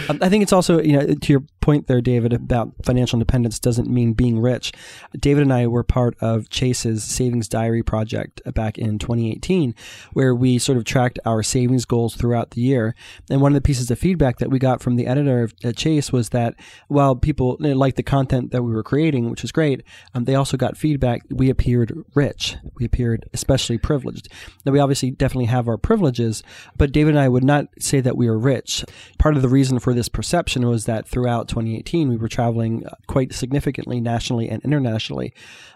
Um, 0.08 0.18
i 0.22 0.28
think 0.28 0.42
it's 0.42 0.52
also 0.52 0.80
you 0.80 0.92
know 0.98 1.06
to 1.14 1.32
your 1.32 1.42
point 1.60 1.86
there, 1.86 2.00
David, 2.00 2.32
about 2.32 2.72
financial 2.84 3.16
independence 3.16 3.58
doesn't 3.58 3.88
mean 3.88 4.12
being 4.12 4.40
rich. 4.40 4.72
David 5.18 5.42
and 5.42 5.52
I 5.52 5.66
were 5.66 5.82
part 5.84 6.16
of 6.20 6.48
Chase's 6.48 7.04
savings 7.04 7.48
diary 7.48 7.82
project 7.82 8.40
back 8.54 8.78
in 8.78 8.98
2018, 8.98 9.74
where 10.12 10.34
we 10.34 10.58
sort 10.58 10.78
of 10.78 10.84
tracked 10.84 11.18
our 11.24 11.42
savings 11.42 11.84
goals 11.84 12.16
throughout 12.16 12.52
the 12.52 12.60
year. 12.60 12.94
And 13.30 13.40
one 13.40 13.52
of 13.52 13.54
the 13.54 13.60
pieces 13.60 13.90
of 13.90 13.98
feedback 13.98 14.38
that 14.38 14.50
we 14.50 14.58
got 14.58 14.80
from 14.80 14.96
the 14.96 15.06
editor 15.06 15.48
at 15.62 15.76
Chase 15.76 16.12
was 16.12 16.30
that 16.30 16.54
while 16.88 17.14
people 17.14 17.56
liked 17.60 17.96
the 17.96 18.02
content 18.02 18.50
that 18.50 18.62
we 18.62 18.72
were 18.72 18.82
creating, 18.82 19.30
which 19.30 19.42
was 19.42 19.52
great, 19.52 19.82
um, 20.14 20.24
they 20.24 20.34
also 20.34 20.56
got 20.56 20.76
feedback 20.76 21.19
we 21.28 21.50
appeared 21.50 21.92
rich. 22.14 22.56
We 22.74 22.84
appeared 22.84 23.28
especially 23.32 23.78
privileged. 23.78 24.28
Now, 24.64 24.72
we 24.72 24.78
obviously 24.78 25.10
definitely 25.10 25.46
have 25.46 25.68
our 25.68 25.76
privileges, 25.76 26.42
but 26.76 26.92
David 26.92 27.10
and 27.10 27.20
I 27.20 27.28
would 27.28 27.44
not 27.44 27.66
say 27.78 28.00
that 28.00 28.16
we 28.16 28.28
are 28.28 28.38
rich. 28.38 28.84
Part 29.18 29.36
of 29.36 29.42
the 29.42 29.48
reason 29.48 29.78
for 29.78 29.94
this 29.94 30.08
perception 30.08 30.68
was 30.68 30.86
that 30.86 31.06
throughout 31.06 31.48
2018, 31.48 32.08
we 32.08 32.16
were 32.16 32.28
traveling 32.28 32.86
uh, 32.86 32.94
quite 33.06 33.32
significantly 33.32 34.00
nationally 34.00 34.48
and 34.48 34.62
internationally, 34.64 35.34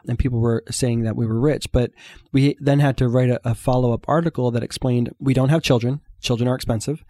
and 0.09 0.19
people 0.19 0.41
were 0.41 0.65
saying 0.71 1.03
that 1.03 1.17
we 1.17 1.27
were 1.27 1.41
rich. 1.41 1.71
But 1.73 1.91
we 2.33 2.57
then 2.61 2.81
had 2.81 2.97
to 2.99 3.09
write 3.09 3.31
a, 3.31 3.41
a 3.49 3.55
follow 3.55 3.93
up 3.93 4.09
article 4.09 4.51
that 4.51 4.63
explained 4.63 5.15
we 5.19 5.35
don't 5.35 5.51
have 5.51 5.63
children 5.63 6.01
children 6.25 6.49
are 6.49 6.54
expensive. 6.54 7.04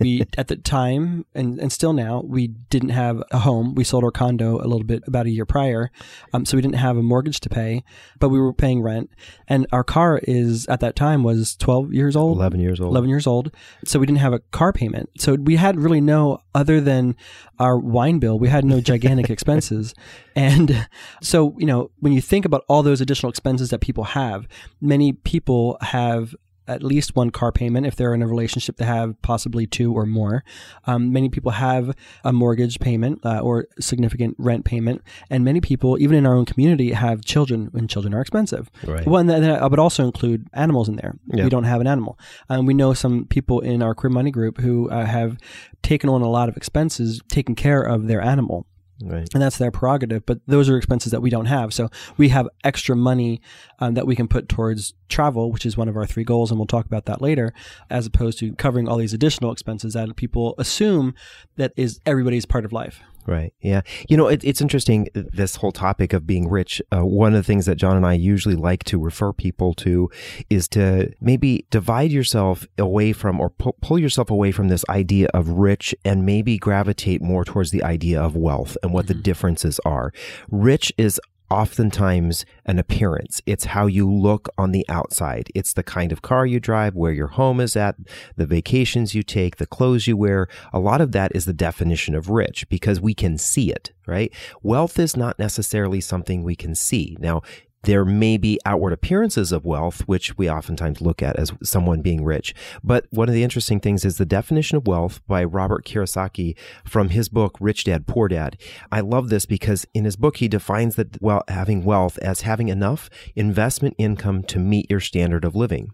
We, 0.00 0.24
at 0.38 0.48
the 0.48 0.56
time, 0.56 1.26
and, 1.34 1.58
and 1.60 1.70
still 1.70 1.92
now, 1.92 2.22
we 2.24 2.48
didn't 2.48 2.88
have 2.88 3.22
a 3.30 3.38
home. 3.40 3.74
We 3.74 3.84
sold 3.84 4.02
our 4.02 4.10
condo 4.10 4.56
a 4.56 4.66
little 4.66 4.84
bit 4.84 5.04
about 5.06 5.26
a 5.26 5.30
year 5.30 5.46
prior. 5.46 5.90
Um, 6.32 6.44
so 6.44 6.56
we 6.56 6.62
didn't 6.62 6.76
have 6.76 6.96
a 6.96 7.02
mortgage 7.02 7.40
to 7.40 7.48
pay, 7.48 7.84
but 8.18 8.30
we 8.30 8.40
were 8.40 8.52
paying 8.52 8.82
rent. 8.82 9.10
And 9.46 9.66
our 9.70 9.84
car 9.84 10.20
is, 10.24 10.66
at 10.66 10.80
that 10.80 10.96
time, 10.96 11.22
was 11.22 11.54
12 11.56 11.92
years 11.92 12.16
old. 12.16 12.38
11 12.38 12.60
years 12.60 12.80
old. 12.80 12.90
11 12.90 13.10
years 13.10 13.26
old. 13.26 13.54
So 13.84 13.98
we 13.98 14.06
didn't 14.06 14.18
have 14.18 14.32
a 14.32 14.40
car 14.40 14.72
payment. 14.72 15.10
So 15.18 15.34
we 15.34 15.56
had 15.56 15.78
really 15.78 16.00
no, 16.00 16.38
other 16.54 16.80
than 16.80 17.16
our 17.58 17.78
wine 17.78 18.18
bill, 18.18 18.38
we 18.38 18.48
had 18.48 18.64
no 18.64 18.80
gigantic 18.80 19.30
expenses. 19.34 19.94
And 20.34 20.88
so, 21.22 21.54
you 21.58 21.66
know, 21.66 21.90
when 22.00 22.12
you 22.12 22.20
think 22.20 22.44
about 22.44 22.64
all 22.68 22.82
those 22.82 23.00
additional 23.00 23.30
expenses 23.30 23.70
that 23.70 23.80
people 23.80 24.04
have, 24.04 24.48
many 24.80 25.12
people 25.12 25.76
have 25.80 26.34
at 26.66 26.82
least 26.82 27.16
one 27.16 27.30
car 27.30 27.52
payment 27.52 27.86
if 27.86 27.96
they're 27.96 28.14
in 28.14 28.22
a 28.22 28.26
relationship 28.26 28.76
to 28.76 28.84
have 28.84 29.20
possibly 29.22 29.66
two 29.66 29.92
or 29.92 30.06
more. 30.06 30.44
Um, 30.86 31.12
many 31.12 31.28
people 31.28 31.52
have 31.52 31.94
a 32.22 32.32
mortgage 32.32 32.80
payment 32.80 33.20
uh, 33.24 33.40
or 33.40 33.66
significant 33.80 34.36
rent 34.38 34.64
payment, 34.64 35.02
and 35.30 35.44
many 35.44 35.60
people, 35.60 35.98
even 36.00 36.16
in 36.16 36.26
our 36.26 36.34
own 36.34 36.44
community, 36.44 36.92
have 36.92 37.24
children, 37.24 37.70
and 37.74 37.88
children 37.88 38.14
are 38.14 38.20
expensive. 38.20 38.70
Right. 38.86 39.06
Well, 39.06 39.28
and 39.28 39.46
I 39.46 39.66
would 39.66 39.78
also 39.78 40.04
include 40.04 40.48
animals 40.52 40.88
in 40.88 40.96
there. 40.96 41.16
Yeah. 41.26 41.44
We 41.44 41.50
don't 41.50 41.64
have 41.64 41.80
an 41.80 41.86
animal. 41.86 42.18
Um, 42.48 42.66
we 42.66 42.74
know 42.74 42.94
some 42.94 43.26
people 43.26 43.60
in 43.60 43.82
our 43.82 43.94
Queer 43.94 44.10
Money 44.10 44.30
group 44.30 44.58
who 44.58 44.88
uh, 44.90 45.04
have 45.04 45.38
taken 45.82 46.08
on 46.08 46.22
a 46.22 46.28
lot 46.28 46.48
of 46.48 46.56
expenses 46.56 47.20
taking 47.28 47.54
care 47.54 47.82
of 47.82 48.06
their 48.06 48.20
animal. 48.20 48.66
Right. 49.02 49.28
And 49.34 49.42
that's 49.42 49.58
their 49.58 49.70
prerogative, 49.70 50.24
but 50.24 50.38
those 50.46 50.68
are 50.68 50.76
expenses 50.76 51.10
that 51.12 51.20
we 51.20 51.30
don't 51.30 51.46
have. 51.46 51.74
So 51.74 51.90
we 52.16 52.28
have 52.28 52.48
extra 52.62 52.94
money 52.94 53.40
um, 53.80 53.94
that 53.94 54.06
we 54.06 54.14
can 54.14 54.28
put 54.28 54.48
towards 54.48 54.94
travel, 55.08 55.50
which 55.50 55.66
is 55.66 55.76
one 55.76 55.88
of 55.88 55.96
our 55.96 56.06
three 56.06 56.24
goals, 56.24 56.50
and 56.50 56.58
we'll 56.58 56.66
talk 56.66 56.86
about 56.86 57.06
that 57.06 57.20
later, 57.20 57.52
as 57.90 58.06
opposed 58.06 58.38
to 58.38 58.54
covering 58.54 58.88
all 58.88 58.96
these 58.96 59.12
additional 59.12 59.50
expenses 59.50 59.94
that 59.94 60.14
people 60.16 60.54
assume 60.58 61.14
that 61.56 61.72
is 61.76 62.00
everybody's 62.06 62.46
part 62.46 62.64
of 62.64 62.72
life. 62.72 63.00
Right. 63.26 63.54
Yeah. 63.60 63.80
You 64.08 64.16
know, 64.18 64.28
it, 64.28 64.44
it's 64.44 64.60
interesting, 64.60 65.08
this 65.14 65.56
whole 65.56 65.72
topic 65.72 66.12
of 66.12 66.26
being 66.26 66.48
rich. 66.48 66.82
Uh, 66.94 67.06
one 67.06 67.32
of 67.32 67.38
the 67.38 67.42
things 67.42 67.64
that 67.66 67.76
John 67.76 67.96
and 67.96 68.04
I 68.04 68.12
usually 68.12 68.54
like 68.54 68.84
to 68.84 68.98
refer 68.98 69.32
people 69.32 69.72
to 69.74 70.10
is 70.50 70.68
to 70.68 71.10
maybe 71.20 71.66
divide 71.70 72.12
yourself 72.12 72.66
away 72.76 73.12
from 73.14 73.40
or 73.40 73.48
pu- 73.50 73.72
pull 73.80 73.98
yourself 73.98 74.30
away 74.30 74.52
from 74.52 74.68
this 74.68 74.84
idea 74.90 75.28
of 75.32 75.48
rich 75.48 75.94
and 76.04 76.26
maybe 76.26 76.58
gravitate 76.58 77.22
more 77.22 77.44
towards 77.44 77.70
the 77.70 77.82
idea 77.82 78.20
of 78.20 78.36
wealth 78.36 78.76
and 78.82 78.92
what 78.92 79.06
the 79.06 79.14
differences 79.14 79.80
are. 79.86 80.12
Rich 80.50 80.92
is 80.98 81.18
oftentimes 81.50 82.44
an 82.64 82.78
appearance. 82.78 83.40
It's 83.46 83.66
how 83.66 83.86
you 83.86 84.10
look 84.10 84.48
on 84.56 84.72
the 84.72 84.84
outside. 84.88 85.48
It's 85.54 85.72
the 85.72 85.82
kind 85.82 86.12
of 86.12 86.22
car 86.22 86.46
you 86.46 86.60
drive, 86.60 86.94
where 86.94 87.12
your 87.12 87.28
home 87.28 87.60
is 87.60 87.76
at, 87.76 87.96
the 88.36 88.46
vacations 88.46 89.14
you 89.14 89.22
take, 89.22 89.56
the 89.56 89.66
clothes 89.66 90.06
you 90.06 90.16
wear. 90.16 90.48
A 90.72 90.80
lot 90.80 91.00
of 91.00 91.12
that 91.12 91.34
is 91.34 91.44
the 91.44 91.52
definition 91.52 92.14
of 92.14 92.30
rich 92.30 92.68
because 92.68 93.00
we 93.00 93.14
can 93.14 93.38
see 93.38 93.70
it, 93.70 93.92
right? 94.06 94.32
Wealth 94.62 94.98
is 94.98 95.16
not 95.16 95.38
necessarily 95.38 96.00
something 96.00 96.42
we 96.42 96.56
can 96.56 96.74
see. 96.74 97.16
Now, 97.20 97.42
there 97.84 98.04
may 98.04 98.36
be 98.36 98.58
outward 98.64 98.92
appearances 98.92 99.52
of 99.52 99.64
wealth, 99.64 100.02
which 100.02 100.36
we 100.36 100.50
oftentimes 100.50 101.00
look 101.00 101.22
at 101.22 101.36
as 101.36 101.52
someone 101.62 102.02
being 102.02 102.24
rich. 102.24 102.54
But 102.82 103.06
one 103.10 103.28
of 103.28 103.34
the 103.34 103.42
interesting 103.42 103.80
things 103.80 104.04
is 104.04 104.18
the 104.18 104.24
definition 104.24 104.76
of 104.76 104.86
wealth 104.86 105.20
by 105.26 105.44
Robert 105.44 105.84
Kiyosaki 105.84 106.56
from 106.84 107.10
his 107.10 107.28
book, 107.28 107.56
Rich 107.60 107.84
Dad, 107.84 108.06
Poor 108.06 108.28
Dad. 108.28 108.56
I 108.90 109.00
love 109.00 109.28
this 109.28 109.46
because 109.46 109.86
in 109.94 110.04
his 110.04 110.16
book, 110.16 110.38
he 110.38 110.48
defines 110.48 110.96
that 110.96 111.20
well, 111.20 111.42
having 111.48 111.84
wealth 111.84 112.18
as 112.18 112.42
having 112.42 112.68
enough 112.68 113.10
investment 113.36 113.94
income 113.98 114.42
to 114.44 114.58
meet 114.58 114.90
your 114.90 115.00
standard 115.00 115.44
of 115.44 115.54
living. 115.54 115.90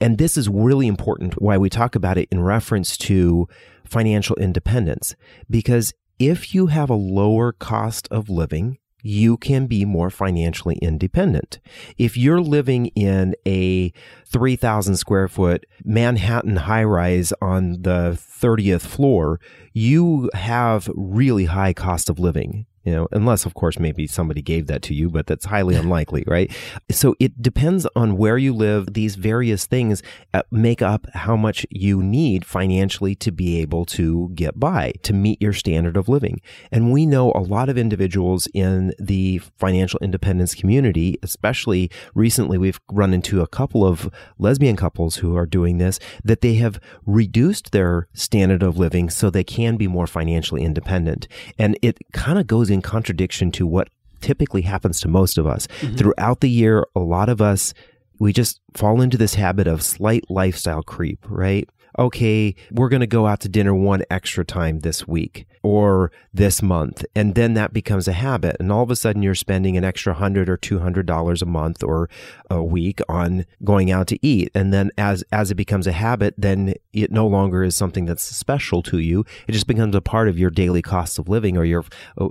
And 0.00 0.18
this 0.18 0.36
is 0.36 0.48
really 0.48 0.86
important 0.86 1.40
why 1.40 1.58
we 1.58 1.70
talk 1.70 1.94
about 1.94 2.18
it 2.18 2.28
in 2.30 2.42
reference 2.42 2.96
to 2.98 3.48
financial 3.84 4.36
independence. 4.36 5.14
Because 5.48 5.92
if 6.18 6.54
you 6.54 6.66
have 6.66 6.90
a 6.90 6.94
lower 6.94 7.52
cost 7.52 8.06
of 8.10 8.28
living, 8.28 8.78
you 9.02 9.36
can 9.36 9.66
be 9.66 9.84
more 9.84 10.10
financially 10.10 10.76
independent. 10.82 11.58
If 11.98 12.16
you're 12.16 12.40
living 12.40 12.86
in 12.88 13.34
a 13.46 13.92
3,000 14.26 14.96
square 14.96 15.28
foot 15.28 15.66
Manhattan 15.84 16.56
high 16.56 16.84
rise 16.84 17.32
on 17.40 17.82
the 17.82 18.18
30th 18.18 18.82
floor, 18.82 19.40
you 19.72 20.30
have 20.34 20.90
really 20.94 21.46
high 21.46 21.72
cost 21.72 22.08
of 22.10 22.18
living. 22.18 22.66
You 22.84 22.92
know, 22.92 23.08
unless 23.12 23.44
of 23.44 23.54
course 23.54 23.78
maybe 23.78 24.06
somebody 24.06 24.40
gave 24.40 24.66
that 24.68 24.80
to 24.82 24.94
you, 24.94 25.10
but 25.10 25.26
that's 25.26 25.44
highly 25.44 25.74
unlikely, 25.74 26.24
right? 26.26 26.50
So 26.90 27.14
it 27.20 27.42
depends 27.42 27.86
on 27.94 28.16
where 28.16 28.38
you 28.38 28.54
live. 28.54 28.94
These 28.94 29.16
various 29.16 29.66
things 29.66 30.02
uh, 30.32 30.42
make 30.50 30.80
up 30.80 31.06
how 31.12 31.36
much 31.36 31.66
you 31.70 32.02
need 32.02 32.44
financially 32.44 33.14
to 33.16 33.30
be 33.30 33.60
able 33.60 33.84
to 33.86 34.30
get 34.34 34.58
by, 34.58 34.94
to 35.02 35.12
meet 35.12 35.42
your 35.42 35.52
standard 35.52 35.96
of 35.96 36.08
living. 36.08 36.40
And 36.72 36.90
we 36.90 37.04
know 37.04 37.32
a 37.32 37.40
lot 37.40 37.68
of 37.68 37.76
individuals 37.76 38.48
in 38.54 38.94
the 38.98 39.38
financial 39.58 40.00
independence 40.00 40.54
community, 40.54 41.18
especially 41.22 41.90
recently, 42.14 42.56
we've 42.56 42.80
run 42.90 43.12
into 43.12 43.42
a 43.42 43.46
couple 43.46 43.84
of 43.84 44.10
lesbian 44.38 44.76
couples 44.76 45.16
who 45.16 45.36
are 45.36 45.46
doing 45.46 45.78
this, 45.78 45.98
that 46.24 46.40
they 46.40 46.54
have 46.54 46.80
reduced 47.04 47.72
their 47.72 48.08
standard 48.14 48.62
of 48.62 48.78
living 48.78 49.10
so 49.10 49.28
they 49.28 49.44
can 49.44 49.76
be 49.76 49.86
more 49.86 50.06
financially 50.06 50.64
independent. 50.64 51.28
And 51.58 51.78
it 51.82 51.98
kind 52.12 52.38
of 52.38 52.46
goes 52.46 52.69
in 52.70 52.82
contradiction 52.82 53.50
to 53.52 53.66
what 53.66 53.88
typically 54.20 54.62
happens 54.62 55.00
to 55.00 55.08
most 55.08 55.38
of 55.38 55.46
us. 55.46 55.66
Mm-hmm. 55.80 55.96
Throughout 55.96 56.40
the 56.40 56.50
year, 56.50 56.86
a 56.94 57.00
lot 57.00 57.28
of 57.28 57.40
us, 57.40 57.74
we 58.18 58.32
just 58.32 58.60
fall 58.74 59.00
into 59.00 59.16
this 59.16 59.34
habit 59.34 59.66
of 59.66 59.82
slight 59.82 60.24
lifestyle 60.28 60.82
creep, 60.82 61.18
right? 61.28 61.68
Okay, 61.98 62.54
we're 62.70 62.88
going 62.88 63.00
to 63.00 63.06
go 63.06 63.26
out 63.26 63.40
to 63.40 63.48
dinner 63.48 63.74
one 63.74 64.02
extra 64.10 64.44
time 64.44 64.80
this 64.80 65.06
week 65.06 65.46
or 65.62 66.12
this 66.32 66.62
month. 66.62 67.04
And 67.14 67.34
then 67.34 67.54
that 67.54 67.72
becomes 67.72 68.08
a 68.08 68.12
habit. 68.12 68.56
And 68.60 68.72
all 68.72 68.82
of 68.82 68.90
a 68.90 68.96
sudden 68.96 69.22
you're 69.22 69.34
spending 69.34 69.76
an 69.76 69.84
extra 69.84 70.14
hundred 70.14 70.48
or 70.48 70.56
two 70.56 70.78
hundred 70.78 71.06
dollars 71.06 71.42
a 71.42 71.46
month 71.46 71.82
or 71.82 72.08
a 72.48 72.62
week 72.62 73.00
on 73.08 73.44
going 73.64 73.90
out 73.90 74.06
to 74.08 74.18
eat. 74.26 74.50
And 74.54 74.72
then 74.72 74.90
as, 74.96 75.24
as 75.32 75.50
it 75.50 75.56
becomes 75.56 75.86
a 75.86 75.92
habit, 75.92 76.34
then 76.38 76.74
it 76.92 77.10
no 77.10 77.26
longer 77.26 77.62
is 77.62 77.76
something 77.76 78.06
that's 78.06 78.22
special 78.22 78.82
to 78.84 78.98
you. 78.98 79.24
It 79.46 79.52
just 79.52 79.66
becomes 79.66 79.94
a 79.94 80.00
part 80.00 80.28
of 80.28 80.38
your 80.38 80.50
daily 80.50 80.82
cost 80.82 81.18
of 81.18 81.28
living 81.28 81.56
or 81.56 81.64
your, 81.64 81.84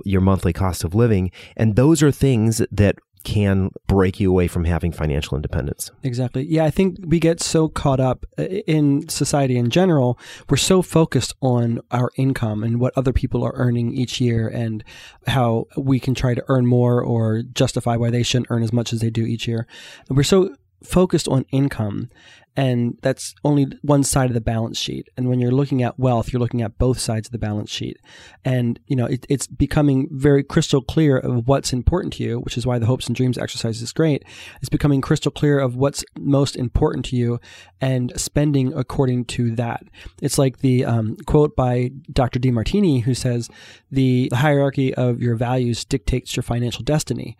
your 0.04 0.20
monthly 0.20 0.52
cost 0.52 0.84
of 0.84 0.94
living. 0.94 1.30
And 1.56 1.76
those 1.76 2.02
are 2.02 2.10
things 2.10 2.62
that 2.70 2.96
can 3.24 3.70
break 3.86 4.18
you 4.18 4.30
away 4.30 4.48
from 4.48 4.64
having 4.64 4.92
financial 4.92 5.36
independence. 5.36 5.90
Exactly. 6.02 6.44
Yeah, 6.44 6.64
I 6.64 6.70
think 6.70 6.98
we 7.04 7.20
get 7.20 7.40
so 7.40 7.68
caught 7.68 8.00
up 8.00 8.24
uh, 8.38 8.44
in 8.44 9.08
society 9.08 9.56
in 9.56 9.70
general. 9.70 10.18
We're 10.48 10.56
so 10.56 10.82
focused 10.82 11.34
on 11.40 11.80
our 11.90 12.10
income 12.16 12.62
and 12.62 12.80
what 12.80 12.96
other 12.96 13.12
people 13.12 13.44
are 13.44 13.52
earning 13.54 13.92
each 13.94 14.20
year 14.20 14.48
and 14.48 14.82
how 15.26 15.66
we 15.76 16.00
can 16.00 16.14
try 16.14 16.34
to 16.34 16.44
earn 16.48 16.66
more 16.66 17.02
or 17.02 17.42
justify 17.42 17.96
why 17.96 18.10
they 18.10 18.22
shouldn't 18.22 18.50
earn 18.50 18.62
as 18.62 18.72
much 18.72 18.92
as 18.92 19.00
they 19.00 19.10
do 19.10 19.24
each 19.24 19.46
year. 19.46 19.66
And 20.08 20.16
we're 20.16 20.22
so 20.22 20.54
focused 20.82 21.28
on 21.28 21.44
income 21.50 22.08
and 22.56 22.98
that's 23.02 23.34
only 23.44 23.66
one 23.82 24.02
side 24.02 24.30
of 24.30 24.34
the 24.34 24.40
balance 24.40 24.78
sheet. 24.78 25.08
And 25.16 25.28
when 25.28 25.40
you're 25.40 25.50
looking 25.50 25.82
at 25.82 25.98
wealth 25.98 26.32
you're 26.32 26.40
looking 26.40 26.62
at 26.62 26.78
both 26.78 26.98
sides 26.98 27.28
of 27.28 27.32
the 27.32 27.38
balance 27.38 27.70
sheet. 27.70 27.98
And 28.44 28.78
you 28.86 28.96
know 28.96 29.06
it, 29.06 29.26
it's 29.28 29.46
becoming 29.46 30.08
very 30.10 30.42
crystal 30.42 30.82
clear 30.82 31.18
of 31.18 31.46
what's 31.46 31.72
important 31.72 32.14
to 32.14 32.24
you 32.24 32.40
which 32.40 32.56
is 32.56 32.66
why 32.66 32.78
the 32.78 32.86
hopes 32.86 33.06
and 33.06 33.16
dreams 33.16 33.38
exercise 33.38 33.80
is 33.82 33.92
great. 33.92 34.24
It's 34.60 34.68
becoming 34.68 35.00
crystal 35.00 35.30
clear 35.30 35.58
of 35.58 35.76
what's 35.76 36.04
most 36.18 36.56
important 36.56 37.04
to 37.06 37.16
you 37.16 37.40
and 37.80 38.12
spending 38.16 38.72
according 38.74 39.24
to 39.26 39.54
that. 39.56 39.82
It's 40.20 40.38
like 40.38 40.58
the 40.58 40.84
um, 40.84 41.16
quote 41.26 41.56
by 41.56 41.90
dr 42.12 42.38
demartini 42.38 43.02
who 43.02 43.14
says 43.14 43.48
the 43.90 44.30
hierarchy 44.32 44.94
of 44.94 45.20
your 45.20 45.36
values 45.36 45.84
dictates 45.84 46.36
your 46.36 46.42
financial 46.42 46.82
destiny 46.82 47.36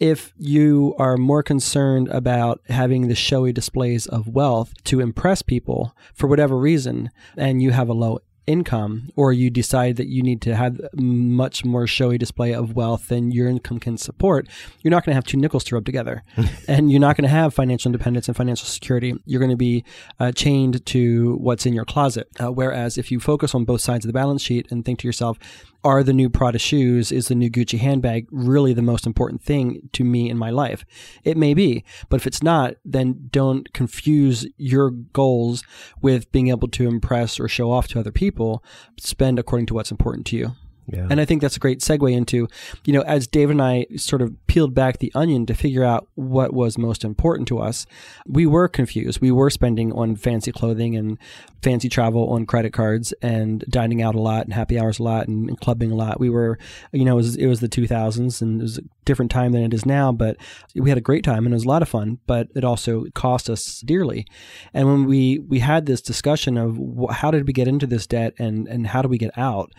if 0.00 0.32
you 0.38 0.94
are 0.98 1.16
more 1.16 1.42
concerned 1.42 2.08
about 2.08 2.60
having 2.68 3.08
the 3.08 3.14
showy 3.14 3.52
displays 3.52 4.06
of 4.06 4.28
wealth 4.28 4.72
to 4.84 5.00
impress 5.00 5.42
people 5.42 5.94
for 6.14 6.26
whatever 6.26 6.56
reason, 6.56 7.10
and 7.36 7.62
you 7.62 7.72
have 7.72 7.88
a 7.88 7.94
low 7.94 8.20
income 8.48 9.10
or 9.14 9.30
you 9.30 9.50
decide 9.50 9.96
that 9.96 10.08
you 10.08 10.22
need 10.22 10.40
to 10.40 10.56
have 10.56 10.80
much 10.94 11.66
more 11.66 11.86
showy 11.86 12.16
display 12.16 12.54
of 12.54 12.74
wealth 12.74 13.08
than 13.08 13.30
your 13.30 13.46
income 13.46 13.78
can 13.78 13.98
support, 13.98 14.48
you're 14.80 14.90
not 14.90 15.04
going 15.04 15.12
to 15.12 15.14
have 15.14 15.26
two 15.26 15.36
nickels 15.36 15.62
to 15.64 15.74
rub 15.74 15.84
together. 15.84 16.24
and 16.68 16.90
you're 16.90 17.00
not 17.00 17.14
going 17.14 17.24
to 17.24 17.28
have 17.28 17.52
financial 17.52 17.90
independence 17.90 18.26
and 18.26 18.36
financial 18.36 18.66
security. 18.66 19.14
You're 19.26 19.38
going 19.38 19.50
to 19.50 19.56
be 19.56 19.84
uh, 20.18 20.32
chained 20.32 20.84
to 20.86 21.36
what's 21.36 21.66
in 21.66 21.74
your 21.74 21.84
closet. 21.84 22.28
Uh, 22.40 22.50
whereas 22.50 22.96
if 22.96 23.12
you 23.12 23.20
focus 23.20 23.54
on 23.54 23.66
both 23.66 23.82
sides 23.82 24.06
of 24.06 24.08
the 24.08 24.14
balance 24.14 24.40
sheet 24.40 24.66
and 24.70 24.82
think 24.82 25.00
to 25.00 25.06
yourself, 25.06 25.38
are 25.84 26.02
the 26.02 26.12
new 26.12 26.28
Prada 26.28 26.58
shoes, 26.58 27.12
is 27.12 27.28
the 27.28 27.34
new 27.34 27.50
Gucci 27.50 27.78
handbag 27.78 28.26
really 28.30 28.72
the 28.72 28.82
most 28.82 29.06
important 29.06 29.42
thing 29.42 29.88
to 29.92 30.04
me 30.04 30.28
in 30.28 30.36
my 30.36 30.50
life? 30.50 30.84
It 31.24 31.36
may 31.36 31.54
be, 31.54 31.84
but 32.08 32.16
if 32.16 32.26
it's 32.26 32.42
not, 32.42 32.74
then 32.84 33.28
don't 33.30 33.72
confuse 33.72 34.46
your 34.56 34.90
goals 34.90 35.62
with 36.00 36.30
being 36.32 36.48
able 36.48 36.68
to 36.68 36.88
impress 36.88 37.38
or 37.38 37.48
show 37.48 37.70
off 37.70 37.88
to 37.88 38.00
other 38.00 38.12
people. 38.12 38.62
Spend 38.98 39.38
according 39.38 39.66
to 39.66 39.74
what's 39.74 39.90
important 39.90 40.26
to 40.28 40.36
you. 40.36 40.52
Yeah. 40.90 41.06
And 41.10 41.20
I 41.20 41.26
think 41.26 41.42
that's 41.42 41.56
a 41.56 41.60
great 41.60 41.80
segue 41.80 42.10
into, 42.10 42.48
you 42.84 42.92
know, 42.94 43.02
as 43.02 43.26
David 43.26 43.52
and 43.52 43.62
I 43.62 43.86
sort 43.96 44.22
of 44.22 44.34
peeled 44.46 44.74
back 44.74 44.98
the 44.98 45.12
onion 45.14 45.44
to 45.46 45.54
figure 45.54 45.84
out 45.84 46.08
what 46.14 46.54
was 46.54 46.78
most 46.78 47.04
important 47.04 47.46
to 47.48 47.58
us, 47.58 47.86
we 48.26 48.46
were 48.46 48.68
confused. 48.68 49.20
We 49.20 49.30
were 49.30 49.50
spending 49.50 49.92
on 49.92 50.16
fancy 50.16 50.50
clothing 50.50 50.96
and 50.96 51.18
fancy 51.62 51.90
travel 51.90 52.30
on 52.30 52.46
credit 52.46 52.72
cards 52.72 53.12
and 53.20 53.64
dining 53.68 54.00
out 54.00 54.14
a 54.14 54.20
lot 54.20 54.44
and 54.44 54.54
happy 54.54 54.78
hours 54.78 54.98
a 54.98 55.02
lot 55.02 55.28
and, 55.28 55.50
and 55.50 55.60
clubbing 55.60 55.92
a 55.92 55.94
lot. 55.94 56.20
We 56.20 56.30
were, 56.30 56.58
you 56.92 57.04
know, 57.04 57.12
it 57.12 57.16
was, 57.16 57.36
it 57.36 57.46
was 57.46 57.60
the 57.60 57.68
2000s 57.68 58.40
and 58.40 58.60
it 58.60 58.62
was 58.62 58.78
a 58.78 58.82
different 59.04 59.30
time 59.30 59.52
than 59.52 59.62
it 59.62 59.74
is 59.74 59.84
now, 59.84 60.10
but 60.10 60.38
we 60.74 60.88
had 60.88 60.98
a 60.98 61.02
great 61.02 61.24
time 61.24 61.44
and 61.44 61.52
it 61.52 61.56
was 61.56 61.64
a 61.64 61.68
lot 61.68 61.82
of 61.82 61.88
fun, 61.88 62.18
but 62.26 62.48
it 62.54 62.64
also 62.64 63.04
cost 63.14 63.50
us 63.50 63.80
dearly. 63.80 64.26
And 64.72 64.88
when 64.88 65.04
we, 65.04 65.40
we 65.40 65.58
had 65.58 65.84
this 65.84 66.00
discussion 66.00 66.56
of 66.56 66.78
how 67.10 67.30
did 67.30 67.46
we 67.46 67.52
get 67.52 67.68
into 67.68 67.86
this 67.86 68.06
debt 68.06 68.32
and, 68.38 68.66
and 68.68 68.86
how 68.86 69.02
do 69.02 69.08
we 69.08 69.18
get 69.18 69.36
out? 69.36 69.72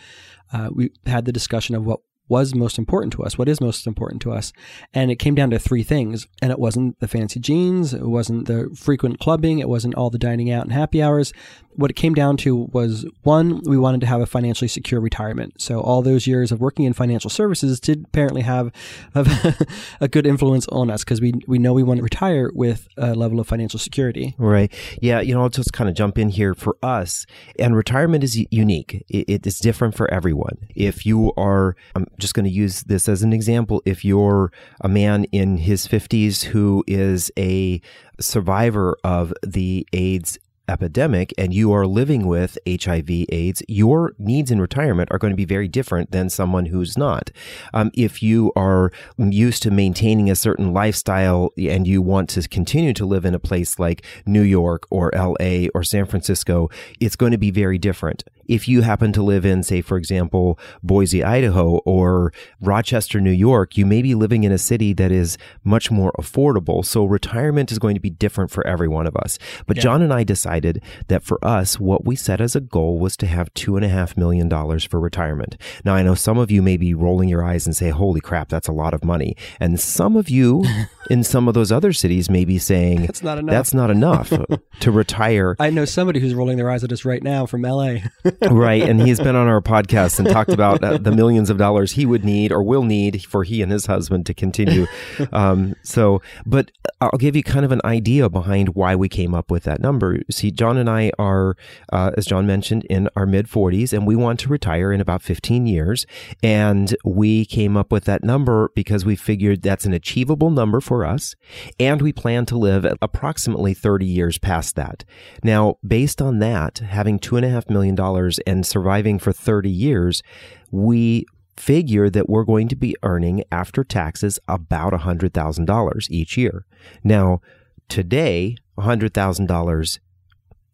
Uh, 0.53 0.69
we 0.73 0.91
had 1.05 1.25
the 1.25 1.31
discussion 1.31 1.75
of 1.75 1.85
what 1.85 1.99
was 2.29 2.55
most 2.55 2.77
important 2.77 3.11
to 3.13 3.23
us, 3.23 3.37
what 3.37 3.49
is 3.49 3.59
most 3.59 3.87
important 3.87 4.21
to 4.21 4.31
us. 4.31 4.53
And 4.93 5.11
it 5.11 5.17
came 5.17 5.35
down 5.35 5.49
to 5.49 5.59
three 5.59 5.83
things. 5.83 6.27
And 6.41 6.51
it 6.51 6.59
wasn't 6.59 6.99
the 6.99 7.07
fancy 7.07 7.39
jeans, 7.39 7.93
it 7.93 8.07
wasn't 8.07 8.47
the 8.47 8.69
frequent 8.75 9.19
clubbing, 9.19 9.59
it 9.59 9.67
wasn't 9.67 9.95
all 9.95 10.09
the 10.09 10.19
dining 10.19 10.51
out 10.51 10.63
and 10.63 10.71
happy 10.71 11.01
hours. 11.01 11.33
What 11.75 11.91
it 11.91 11.95
came 11.95 12.13
down 12.13 12.35
to 12.37 12.55
was 12.73 13.05
one, 13.23 13.61
we 13.63 13.77
wanted 13.77 14.01
to 14.01 14.07
have 14.07 14.21
a 14.21 14.25
financially 14.25 14.67
secure 14.67 14.99
retirement. 14.99 15.61
So 15.61 15.79
all 15.79 16.01
those 16.01 16.27
years 16.27 16.51
of 16.51 16.59
working 16.59 16.85
in 16.85 16.93
financial 16.93 17.29
services 17.29 17.79
did 17.79 18.05
apparently 18.05 18.41
have 18.41 18.71
a, 19.15 19.55
a 20.01 20.07
good 20.07 20.27
influence 20.27 20.67
on 20.67 20.89
us 20.89 21.03
because 21.03 21.21
we, 21.21 21.33
we 21.47 21.57
know 21.57 21.73
we 21.73 21.83
want 21.83 21.97
to 21.99 22.03
retire 22.03 22.51
with 22.53 22.87
a 22.97 23.15
level 23.15 23.39
of 23.39 23.47
financial 23.47 23.79
security. 23.79 24.35
Right. 24.37 24.73
Yeah. 25.01 25.21
You 25.21 25.33
know, 25.33 25.41
I'll 25.41 25.49
just 25.49 25.73
kind 25.73 25.89
of 25.89 25.95
jump 25.95 26.17
in 26.17 26.29
here 26.29 26.53
for 26.53 26.77
us. 26.83 27.25
And 27.57 27.75
retirement 27.75 28.23
is 28.23 28.37
unique. 28.51 29.05
It, 29.07 29.29
it 29.29 29.47
is 29.47 29.59
different 29.59 29.95
for 29.95 30.11
everyone. 30.13 30.57
If 30.75 31.05
you 31.05 31.33
are, 31.37 31.75
I'm 31.95 32.07
just 32.19 32.33
going 32.33 32.45
to 32.45 32.51
use 32.51 32.83
this 32.83 33.09
as 33.09 33.23
an 33.23 33.33
example. 33.33 33.81
If 33.85 34.05
you're 34.05 34.51
a 34.81 34.87
man 34.87 35.25
in 35.25 35.57
his 35.57 35.87
50s 35.87 36.43
who 36.43 36.83
is 36.87 37.31
a 37.37 37.81
survivor 38.19 38.97
of 39.03 39.33
the 39.41 39.87
AIDS 39.93 40.37
epidemic 40.69 41.33
and 41.37 41.53
you 41.53 41.73
are 41.73 41.87
living 41.87 42.27
with 42.27 42.57
HIV 42.67 43.09
AIDS, 43.29 43.63
your 43.67 44.13
needs 44.17 44.51
in 44.51 44.61
retirement 44.61 45.09
are 45.11 45.17
going 45.17 45.31
to 45.31 45.37
be 45.37 45.45
very 45.45 45.67
different 45.67 46.11
than 46.11 46.29
someone 46.29 46.67
who's 46.67 46.97
not. 46.97 47.31
Um, 47.73 47.91
if 47.93 48.21
you 48.21 48.53
are 48.55 48.91
used 49.17 49.63
to 49.63 49.71
maintaining 49.71 50.29
a 50.29 50.35
certain 50.35 50.71
lifestyle 50.73 51.51
and 51.57 51.87
you 51.87 52.01
want 52.01 52.29
to 52.31 52.47
continue 52.47 52.93
to 52.93 53.05
live 53.05 53.25
in 53.25 53.33
a 53.33 53.39
place 53.39 53.79
like 53.79 54.05
New 54.25 54.43
York 54.43 54.85
or 54.89 55.11
LA 55.15 55.67
or 55.73 55.83
San 55.83 56.05
Francisco, 56.05 56.69
it's 56.99 57.15
going 57.15 57.31
to 57.31 57.37
be 57.37 57.51
very 57.51 57.77
different. 57.77 58.23
If 58.49 58.67
you 58.67 58.81
happen 58.81 59.13
to 59.13 59.21
live 59.23 59.45
in, 59.45 59.63
say, 59.63 59.81
for 59.81 59.95
example, 59.97 60.59
Boise, 60.83 61.23
Idaho 61.23 61.77
or 61.85 62.33
Rochester, 62.59 63.21
New 63.21 63.31
York, 63.31 63.77
you 63.77 63.85
may 63.85 64.01
be 64.01 64.15
living 64.15 64.43
in 64.43 64.51
a 64.51 64.57
city 64.57 64.91
that 64.93 65.11
is 65.11 65.37
much 65.63 65.91
more 65.91 66.11
affordable. 66.19 66.83
So 66.83 67.05
retirement 67.05 67.71
is 67.71 67.79
going 67.79 67.93
to 67.93 68.01
be 68.01 68.09
different 68.09 68.51
for 68.51 68.65
every 68.65 68.87
one 68.87 69.07
of 69.07 69.15
us. 69.15 69.37
But 69.67 69.77
Yeah. 69.77 69.83
John 69.83 70.01
and 70.01 70.11
I 70.11 70.23
decided 70.23 70.81
that 71.07 71.23
for 71.23 71.37
us, 71.45 71.79
what 71.79 72.05
we 72.05 72.15
set 72.15 72.41
as 72.41 72.55
a 72.55 72.59
goal 72.61 72.99
was 72.99 73.15
to 73.17 73.27
have 73.27 73.53
two 73.53 73.75
and 73.75 73.85
a 73.85 73.89
half 73.89 74.17
million 74.17 74.49
dollars 74.49 74.83
for 74.83 74.99
retirement. 74.99 75.55
Now, 75.85 75.93
I 75.95 76.01
know 76.03 76.15
some 76.15 76.37
of 76.37 76.49
you 76.51 76.61
may 76.61 76.75
be 76.77 76.93
rolling 76.93 77.29
your 77.29 77.43
eyes 77.43 77.65
and 77.67 77.75
say, 77.75 77.89
holy 77.91 78.19
crap, 78.19 78.49
that's 78.49 78.67
a 78.67 78.71
lot 78.73 78.93
of 78.95 79.05
money. 79.05 79.37
And 79.59 79.79
some 79.79 80.15
of 80.15 80.29
you 80.29 80.65
in 81.09 81.23
some 81.23 81.47
of 81.47 81.53
those 81.53 81.71
other 81.71 81.93
cities 81.93 82.29
may 82.29 82.45
be 82.45 82.57
saying, 82.57 83.01
That's 83.05 83.21
not 83.23 83.37
enough. 83.37 83.53
that's 83.53 83.73
not 83.73 83.91
enough 83.91 84.33
to 84.79 84.91
retire. 84.91 85.55
I 85.59 85.69
know 85.69 85.85
somebody 85.85 86.19
who's 86.19 86.33
rolling 86.33 86.57
their 86.57 86.69
eyes 86.71 86.83
at 86.83 86.91
us 86.91 87.05
right 87.05 87.21
now 87.21 87.45
from 87.45 87.61
LA. 87.61 87.97
right. 88.49 88.81
And 88.81 89.01
he's 89.01 89.19
been 89.19 89.35
on 89.35 89.47
our 89.47 89.61
podcast 89.61 90.19
and 90.19 90.27
talked 90.27 90.51
about 90.51 90.83
uh, 90.83 90.97
the 90.97 91.11
millions 91.11 91.49
of 91.49 91.57
dollars 91.57 91.93
he 91.93 92.05
would 92.05 92.23
need 92.23 92.51
or 92.51 92.63
will 92.63 92.83
need 92.83 93.23
for 93.25 93.43
he 93.43 93.61
and 93.61 93.71
his 93.71 93.85
husband 93.85 94.25
to 94.27 94.33
continue. 94.33 94.87
Um, 95.31 95.75
so, 95.83 96.21
but 96.45 96.71
I'll 97.01 97.17
give 97.17 97.35
you 97.35 97.43
kind 97.43 97.65
of 97.65 97.71
an 97.71 97.81
idea 97.83 98.29
behind 98.29 98.69
why 98.69 98.95
we 98.95 99.09
came 99.09 99.33
up 99.33 99.51
with 99.51 99.63
that 99.63 99.79
number. 99.79 100.19
See, 100.31 100.51
John 100.51 100.77
and 100.77 100.89
I 100.89 101.11
are, 101.19 101.55
uh, 101.91 102.11
as 102.17 102.25
John 102.25 102.47
mentioned, 102.47 102.85
in 102.89 103.09
our 103.15 103.25
mid 103.25 103.47
40s, 103.47 103.93
and 103.93 104.07
we 104.07 104.15
want 104.15 104.39
to 104.41 104.49
retire 104.49 104.91
in 104.91 105.01
about 105.01 105.21
15 105.21 105.67
years. 105.67 106.05
And 106.41 106.95
we 107.03 107.45
came 107.45 107.77
up 107.77 107.91
with 107.91 108.05
that 108.05 108.23
number 108.23 108.71
because 108.75 109.05
we 109.05 109.15
figured 109.15 109.61
that's 109.61 109.85
an 109.85 109.93
achievable 109.93 110.49
number 110.49 110.81
for 110.81 111.05
us. 111.05 111.35
And 111.79 112.01
we 112.01 112.13
plan 112.13 112.45
to 112.47 112.57
live 112.57 112.85
at 112.85 112.97
approximately 113.01 113.73
30 113.73 114.05
years 114.05 114.37
past 114.37 114.75
that. 114.75 115.05
Now, 115.43 115.77
based 115.85 116.21
on 116.21 116.39
that, 116.39 116.79
having 116.79 117.19
two 117.19 117.35
and 117.37 117.45
a 117.45 117.49
half 117.49 117.69
million 117.69 117.95
dollars 117.95 118.28
and 118.45 118.65
surviving 118.65 119.17
for 119.17 119.31
30 119.31 119.69
years, 119.69 120.21
we 120.69 121.25
figure 121.57 122.09
that 122.09 122.29
we're 122.29 122.43
going 122.43 122.67
to 122.67 122.75
be 122.75 122.95
earning 123.03 123.43
after 123.51 123.83
taxes 123.83 124.39
about 124.47 124.93
$100,000 124.93 126.09
each 126.09 126.37
year. 126.37 126.65
Now, 127.03 127.41
today, 127.87 128.55
$100,000 128.77 129.99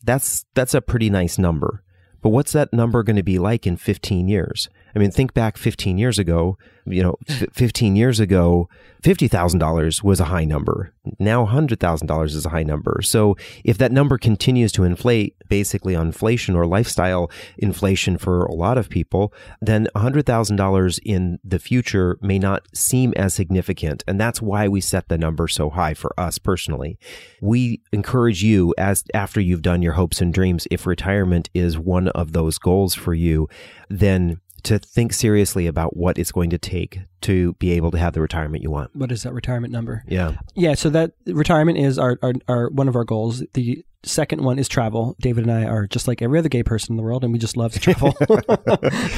that's 0.06 0.46
that's 0.54 0.74
a 0.74 0.82
pretty 0.82 1.10
nice 1.10 1.38
number. 1.38 1.84
But 2.22 2.30
what's 2.30 2.54
that 2.54 2.74
number 2.74 3.04
going 3.04 3.18
to 3.18 3.24
be 3.24 3.38
like 3.38 3.68
in 3.68 3.76
15 3.78 4.28
years? 4.28 4.70
I 4.96 5.00
mean, 5.00 5.12
think 5.12 5.34
back 5.34 5.58
15 5.58 5.98
years 5.98 6.18
ago, 6.18 6.58
you 6.86 7.04
know, 7.04 7.16
f- 7.28 7.46
15 7.54 7.96
years 7.96 8.20
ago, 8.20 8.70
$50,000 9.04 10.04
was 10.04 10.20
a 10.20 10.26
high 10.26 10.46
number. 10.46 10.94
Now 11.20 11.46
$100,000 11.46 12.26
is 12.26 12.46
a 12.46 12.50
high 12.50 12.64
number. 12.64 13.02
So 13.04 13.36
if 13.64 13.78
that 13.78 13.92
number 13.92 14.18
continues 14.18 14.72
to 14.74 14.84
inflate, 14.84 15.36
basically 15.50 15.96
on 15.96 16.08
inflation 16.08 16.56
or 16.56 16.66
lifestyle 16.66 17.30
inflation 17.58 18.18
for 18.18 18.46
a 18.46 18.54
lot 18.54 18.78
of 18.78 18.90
people, 18.90 19.34
then 19.62 19.88
$100,000 19.96 21.00
in 21.04 21.40
the 21.44 21.60
future 21.60 22.18
may 22.22 22.40
not 22.40 22.68
seem 22.74 23.14
as 23.16 23.34
significant. 23.34 24.04
And 24.08 24.20
that's 24.20 24.42
why 24.42 24.68
we 24.68 24.82
set 24.82 25.10
the 25.10 25.18
number 25.18 25.48
so 25.48 25.70
high 25.70 25.94
for 25.94 26.18
us 26.20 26.38
personally. 26.38 26.98
We 27.42 27.82
encourage 27.92 28.44
you 28.44 28.74
as 28.78 29.04
after 29.14 29.40
you've 29.40 29.62
done 29.62 29.82
your 29.82 29.94
hopes 29.94 30.22
and 30.22 30.34
dreams, 30.34 30.68
if 30.72 30.86
retirement 30.88 31.50
is 31.54 31.78
one 31.78 32.08
of 32.10 32.34
those 32.34 32.58
goals 32.58 32.96
for 32.96 33.14
you, 33.14 33.48
then 33.90 34.40
to 34.66 34.80
think 34.80 35.14
seriously 35.14 35.68
about 35.68 35.96
what 35.96 36.18
it's 36.18 36.32
going 36.32 36.50
to 36.50 36.58
take 36.58 37.00
to 37.22 37.54
be 37.54 37.72
able 37.72 37.92
to 37.92 37.98
have 37.98 38.14
the 38.14 38.22
retirement 38.22 38.64
you 38.64 38.72
want. 38.72 38.96
what 38.96 39.12
is 39.12 39.24
that 39.24 39.34
retirement 39.34 39.72
number? 39.72 40.04
Yeah. 40.08 40.36
Yeah, 40.54 40.76
so 40.76 40.90
that 40.90 41.14
retirement 41.26 41.78
is 41.78 41.98
our, 41.98 42.20
our, 42.22 42.34
our 42.48 42.70
one 42.70 42.88
of 42.88 42.96
our 42.96 43.04
goals. 43.04 43.44
The 43.54 43.86
second 44.06 44.42
one 44.44 44.60
is 44.60 44.68
travel. 44.68 45.16
David 45.20 45.46
and 45.48 45.52
I 45.54 45.66
are 45.66 45.88
just 45.88 46.08
like 46.08 46.22
every 46.22 46.40
other 46.40 46.50
gay 46.50 46.64
person 46.64 46.94
in 46.94 46.98
the 46.98 47.04
world, 47.04 47.24
and 47.24 47.34
we 47.34 47.40
just 47.40 47.58
love 47.58 47.74
to 47.74 47.80
travel. 47.80 48.16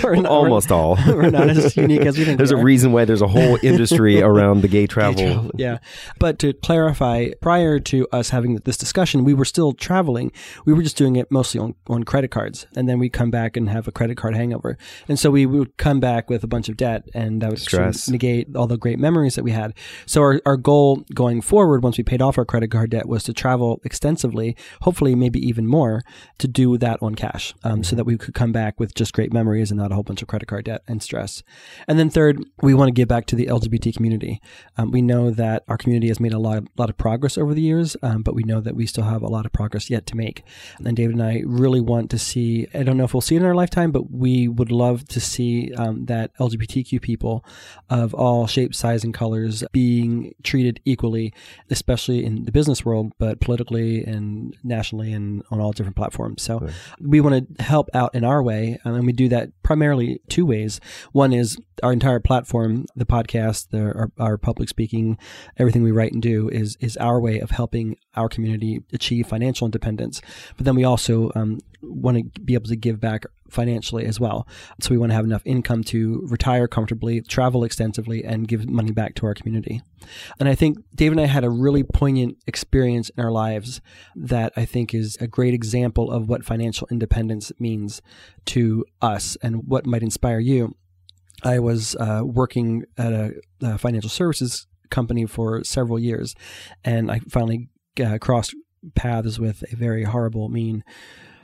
We're 0.04 0.16
not- 0.16 0.26
Almost 0.32 0.72
all. 0.72 0.98
We're 1.08 1.30
not 1.30 1.50
as 1.50 1.76
unique 1.78 2.02
as 2.02 2.18
we 2.18 2.26
think. 2.26 2.38
There's 2.38 2.52
we 2.54 2.60
a 2.60 2.62
are. 2.62 2.66
reason 2.66 2.92
why 2.92 3.06
there's 3.06 3.22
a 3.22 3.28
whole 3.28 3.58
industry 3.64 4.22
around 4.22 4.62
the 4.62 4.68
gay 4.68 4.88
travel. 4.88 5.16
Gay 5.16 5.34
travel, 5.34 5.52
Yeah. 5.56 5.78
But 6.20 6.40
to 6.40 6.54
clarify, 6.54 7.30
prior 7.42 7.80
to 7.80 8.08
us 8.12 8.30
having 8.30 8.56
this 8.56 8.78
discussion, 8.78 9.24
we 9.24 9.34
were 9.34 9.46
still 9.46 9.74
traveling. 9.74 10.32
We 10.66 10.74
were 10.74 10.82
just 10.84 10.98
doing 10.98 11.16
it 11.16 11.32
mostly 11.32 11.60
on, 11.60 11.76
on 11.88 12.04
credit 12.04 12.30
cards. 12.32 12.68
And 12.76 12.88
then 12.88 13.00
we'd 13.00 13.14
come 13.14 13.32
back 13.32 13.58
and 13.58 13.70
have 13.70 13.88
a 13.88 13.92
credit 13.92 14.18
card 14.18 14.36
hangover. 14.36 14.78
And 15.08 15.18
so 15.20 15.30
we 15.32 15.46
would 15.46 15.78
come 15.78 16.00
back 16.00 16.30
with 16.30 16.44
a 16.44 16.48
bunch 16.48 16.70
of 16.70 16.78
debt 16.78 17.08
and 17.14 17.42
that 17.42 17.50
would 17.50 17.60
Stress. 17.60 18.10
negate 18.10 18.56
all 18.56 18.68
the 18.68 18.78
great 18.78 19.00
memories 19.00 19.36
that 19.36 19.44
we 19.44 19.52
had. 19.52 19.74
So 20.06 20.22
our, 20.22 20.42
our 20.46 20.58
goal 20.58 21.04
going 21.14 21.42
forward, 21.42 21.84
once 21.84 21.98
we 21.98 22.04
paid 22.04 22.22
off 22.22 22.38
our 22.38 22.46
credit 22.46 22.72
card 22.72 22.92
debt, 22.92 23.08
was 23.08 23.24
to 23.24 23.34
travel 23.34 23.82
extensively, 23.84 24.56
hopefully 24.82 25.16
maybe 25.16 25.40
even 25.40 25.68
more, 25.68 26.04
to 26.38 26.48
do 26.48 26.78
that 26.78 27.00
on 27.02 27.16
cash 27.16 27.54
um, 27.64 27.84
so 27.84 27.96
that 27.96 28.06
we 28.06 28.18
could 28.18 28.34
come 28.34 28.52
back 28.52 28.80
with 28.80 28.94
just 28.94 29.14
great 29.14 29.34
memories 29.34 29.72
and 29.72 29.80
not 29.80 29.92
a 29.92 29.96
whole 29.96 30.04
bunch 30.04 30.22
of 30.22 30.28
credit 30.28 30.48
card 30.48 30.66
debt 30.66 30.84
and 30.88 31.02
stress. 31.02 31.44
And 31.88 31.98
then 32.00 32.10
third, 32.10 32.44
we 32.62 32.74
want 32.74 32.90
to 32.90 32.94
give 32.94 33.08
back 33.08 33.26
to 33.28 33.36
the 33.36 33.48
LGBT 33.48 33.96
community. 33.96 34.42
Um, 34.78 34.92
we 34.92 35.02
know 35.02 35.32
that 35.32 35.64
our 35.68 35.78
community 35.78 36.08
has 36.08 36.20
made 36.20 36.34
a 36.34 36.40
lot, 36.40 36.64
lot 36.78 36.90
of 36.90 36.98
progress 36.98 37.38
over 37.38 37.54
the 37.54 37.62
years, 37.62 37.96
um, 38.02 38.22
but 38.22 38.36
we 38.36 38.44
know 38.44 38.62
that 38.62 38.76
we 38.76 38.86
still 38.86 39.04
have 39.04 39.22
a 39.22 39.28
lot 39.28 39.46
of 39.46 39.52
progress 39.52 39.90
yet 39.90 40.06
to 40.08 40.18
make. 40.18 40.44
And 40.84 40.96
David 40.96 41.16
and 41.16 41.24
I 41.24 41.44
really 41.46 41.82
want 41.82 42.10
to 42.12 42.20
see, 42.20 42.68
I 42.74 42.84
don't 42.84 42.98
know 42.98 43.04
if 43.04 43.14
we'll 43.14 43.22
see 43.22 43.36
it 43.36 43.40
in 43.40 43.46
our 43.46 43.56
lifetime, 43.56 43.92
but 43.92 44.12
we 44.12 44.48
would 44.48 44.72
love 44.72 45.08
to 45.10 45.20
see 45.20 45.74
um, 45.76 46.06
that 46.06 46.36
LGBTQ 46.38 47.02
people 47.02 47.46
of 47.90 48.14
all 48.14 48.48
shapes, 48.48 48.78
size, 48.78 49.04
and 49.04 49.14
colors 49.14 49.64
being 49.72 50.34
treated 50.44 50.80
equally, 50.86 51.34
especially 51.70 52.24
in 52.26 52.46
the 52.46 52.52
business 52.52 52.86
world, 52.86 53.12
but 53.18 53.40
politically 53.40 54.04
and 54.04 54.56
nationally 54.68 55.14
and 55.14 55.44
on 55.52 55.60
all 55.60 55.72
different 55.72 55.96
platforms. 55.96 56.42
So 56.42 56.60
right. 56.60 56.74
we 57.00 57.22
want 57.22 57.58
to 57.58 57.64
help 57.64 57.90
out 57.94 58.14
in 58.14 58.24
our 58.24 58.44
way, 58.44 58.80
and 58.84 59.06
we 59.06 59.14
do 59.14 59.30
that 59.30 59.50
primarily 59.64 60.22
two 60.30 60.46
ways. 60.46 60.80
One 61.12 61.34
is 61.34 61.58
our 61.84 61.94
entire 61.94 62.20
platform, 62.20 62.86
the 62.96 63.06
podcast, 63.06 63.70
the, 63.70 63.82
our, 63.82 64.12
our 64.20 64.38
public 64.38 64.70
speaking, 64.70 65.18
everything 65.58 65.84
we 65.84 65.92
write 65.92 66.14
and 66.14 66.22
do 66.22 66.50
is 66.50 66.78
is 66.80 66.98
our 66.98 67.20
way 67.20 67.40
of 67.40 67.52
helping 67.52 67.98
our 68.16 68.30
community 68.30 68.84
achieve 68.94 69.28
financial 69.28 69.66
independence. 69.66 70.22
But 70.56 70.66
then 70.66 70.76
we 70.76 70.84
also 70.84 71.32
um, 71.36 71.60
want 71.82 72.18
to 72.36 72.42
be 72.42 72.54
able 72.54 72.68
to 72.68 72.76
give 72.76 73.00
back 73.00 73.26
financially 73.50 74.06
as 74.06 74.20
well. 74.20 74.48
So 74.82 74.92
we 74.92 74.98
want 74.98 75.12
to 75.12 75.16
have 75.16 75.26
enough 75.26 75.42
income 75.46 75.84
to 75.86 76.26
retire 76.30 76.68
comfortably, 76.68 77.22
travel 77.22 77.64
extensively, 77.64 78.24
and 78.24 78.48
give 78.48 78.70
money 78.70 78.92
back 78.92 79.16
to 79.16 79.26
our 79.26 79.34
community. 79.34 79.82
And 80.40 80.48
I 80.48 80.56
think 80.56 80.78
Dave 80.96 81.12
and 81.12 81.22
I 81.22 81.26
had 81.26 81.44
a 81.44 81.50
really 81.50 81.84
poignant 81.84 82.38
experience 82.48 83.10
in 83.10 83.24
our 83.24 83.32
lives 83.32 83.82
that 84.16 84.54
I 84.56 84.66
think 84.66 84.94
is 84.94 85.18
a 85.20 85.28
great 85.28 85.54
example 85.54 86.12
of 86.12 86.28
what 86.28 86.46
financial 86.46 86.88
independence 86.92 87.52
means 87.60 88.02
to 88.46 88.86
us 89.02 89.38
and 89.42 89.68
what 89.68 89.86
might 89.86 90.04
inspire 90.04 90.40
you. 90.40 90.76
I 91.44 91.60
was 91.60 91.96
uh, 91.96 92.22
working 92.24 92.84
at 92.98 93.14
a, 93.14 93.34
a, 93.62 93.78
financial 93.78 94.10
services 94.10 94.66
company 94.90 95.26
for 95.28 95.64
several 95.64 96.00
years, 96.00 96.34
and 96.84 97.12
I 97.12 97.20
finally 97.30 97.70
uh, 98.04 98.18
crossed 98.20 98.56
paths 98.96 99.40
with 99.40 99.64
a 99.72 99.76
very 99.76 100.04
horrible, 100.04 100.50
mean 100.50 100.84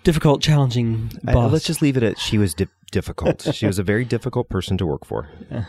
difficult, 0.04 0.42
challenging 0.42 1.12
boss. 1.24 1.36
I, 1.36 1.46
let's 1.46 1.66
just 1.66 1.82
leave 1.82 1.98
it 1.98 2.04
at 2.04 2.20
she 2.20 2.38
was 2.38 2.54
di- 2.54 2.68
difficult. 2.92 3.48
she 3.54 3.66
was 3.66 3.80
a 3.80 3.84
very 3.84 4.06
difficult 4.06 4.50
person 4.50 4.78
to 4.78 4.86
work 4.86 5.06
for. 5.06 5.30
Yeah. 5.52 5.66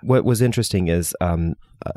What 0.00 0.24
was 0.24 0.40
interesting 0.40 0.88
is, 0.88 1.14
um, 1.20 1.56
uh, 1.84 1.92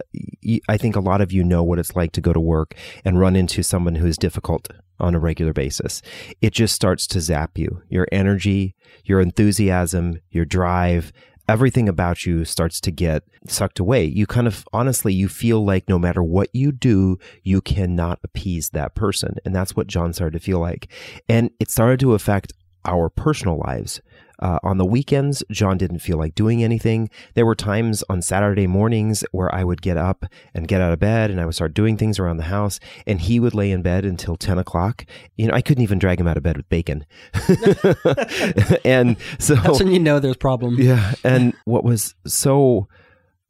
I 0.67 0.77
think 0.77 0.95
a 0.95 0.99
lot 0.99 1.21
of 1.21 1.31
you 1.31 1.43
know 1.43 1.63
what 1.63 1.77
it's 1.77 1.95
like 1.95 2.13
to 2.13 2.21
go 2.21 2.33
to 2.33 2.39
work 2.39 2.73
and 3.05 3.19
run 3.19 3.35
into 3.35 3.61
someone 3.61 3.95
who 3.95 4.07
is 4.07 4.17
difficult 4.17 4.69
on 4.99 5.15
a 5.15 5.19
regular 5.19 5.53
basis. 5.53 6.01
It 6.41 6.53
just 6.53 6.73
starts 6.73 7.05
to 7.07 7.21
zap 7.21 7.57
you. 7.57 7.81
Your 7.89 8.07
energy, 8.11 8.75
your 9.03 9.21
enthusiasm, 9.21 10.19
your 10.31 10.45
drive, 10.45 11.11
everything 11.51 11.89
about 11.89 12.25
you 12.25 12.45
starts 12.45 12.79
to 12.79 12.91
get 12.91 13.23
sucked 13.45 13.77
away. 13.77 14.05
You 14.05 14.25
kind 14.25 14.47
of 14.47 14.65
honestly, 14.71 15.13
you 15.13 15.27
feel 15.27 15.65
like 15.65 15.89
no 15.89 15.99
matter 15.99 16.23
what 16.23 16.47
you 16.53 16.71
do, 16.71 17.19
you 17.43 17.59
cannot 17.59 18.19
appease 18.23 18.69
that 18.69 18.95
person. 18.95 19.35
And 19.43 19.53
that's 19.53 19.75
what 19.75 19.87
John 19.87 20.13
started 20.13 20.39
to 20.39 20.45
feel 20.45 20.59
like. 20.59 20.87
And 21.27 21.51
it 21.59 21.69
started 21.69 21.99
to 21.99 22.13
affect 22.13 22.53
our 22.85 23.09
personal 23.09 23.57
lives. 23.57 24.01
Uh, 24.41 24.57
on 24.63 24.79
the 24.79 24.85
weekends, 24.85 25.43
John 25.51 25.77
didn't 25.77 25.99
feel 25.99 26.17
like 26.17 26.33
doing 26.33 26.63
anything. 26.63 27.11
There 27.35 27.45
were 27.45 27.53
times 27.53 28.03
on 28.09 28.23
Saturday 28.23 28.65
mornings 28.65 29.23
where 29.31 29.53
I 29.53 29.63
would 29.63 29.83
get 29.83 29.97
up 29.97 30.25
and 30.55 30.67
get 30.67 30.81
out 30.81 30.91
of 30.91 30.99
bed 30.99 31.29
and 31.29 31.39
I 31.39 31.45
would 31.45 31.53
start 31.53 31.75
doing 31.75 31.95
things 31.95 32.17
around 32.17 32.37
the 32.37 32.43
house 32.43 32.79
and 33.05 33.21
he 33.21 33.39
would 33.39 33.53
lay 33.53 33.69
in 33.69 33.83
bed 33.83 34.03
until 34.03 34.35
10 34.35 34.57
o'clock. 34.57 35.05
You 35.35 35.47
know, 35.47 35.53
I 35.53 35.61
couldn't 35.61 35.83
even 35.83 35.99
drag 35.99 36.19
him 36.19 36.27
out 36.27 36.37
of 36.37 36.43
bed 36.43 36.57
with 36.57 36.67
bacon. 36.69 37.05
and 38.83 39.15
so 39.37 39.53
that's 39.55 39.79
when 39.79 39.91
you 39.91 39.99
know 39.99 40.19
there's 40.19 40.37
problem. 40.37 40.75
Yeah. 40.79 41.13
And 41.23 41.53
what 41.65 41.83
was 41.83 42.15
so 42.25 42.87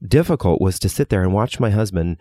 difficult 0.05 0.59
was 0.59 0.77
to 0.79 0.89
sit 0.89 1.07
there 1.07 1.21
and 1.21 1.33
watch 1.33 1.57
my 1.57 1.69
husband 1.69 2.17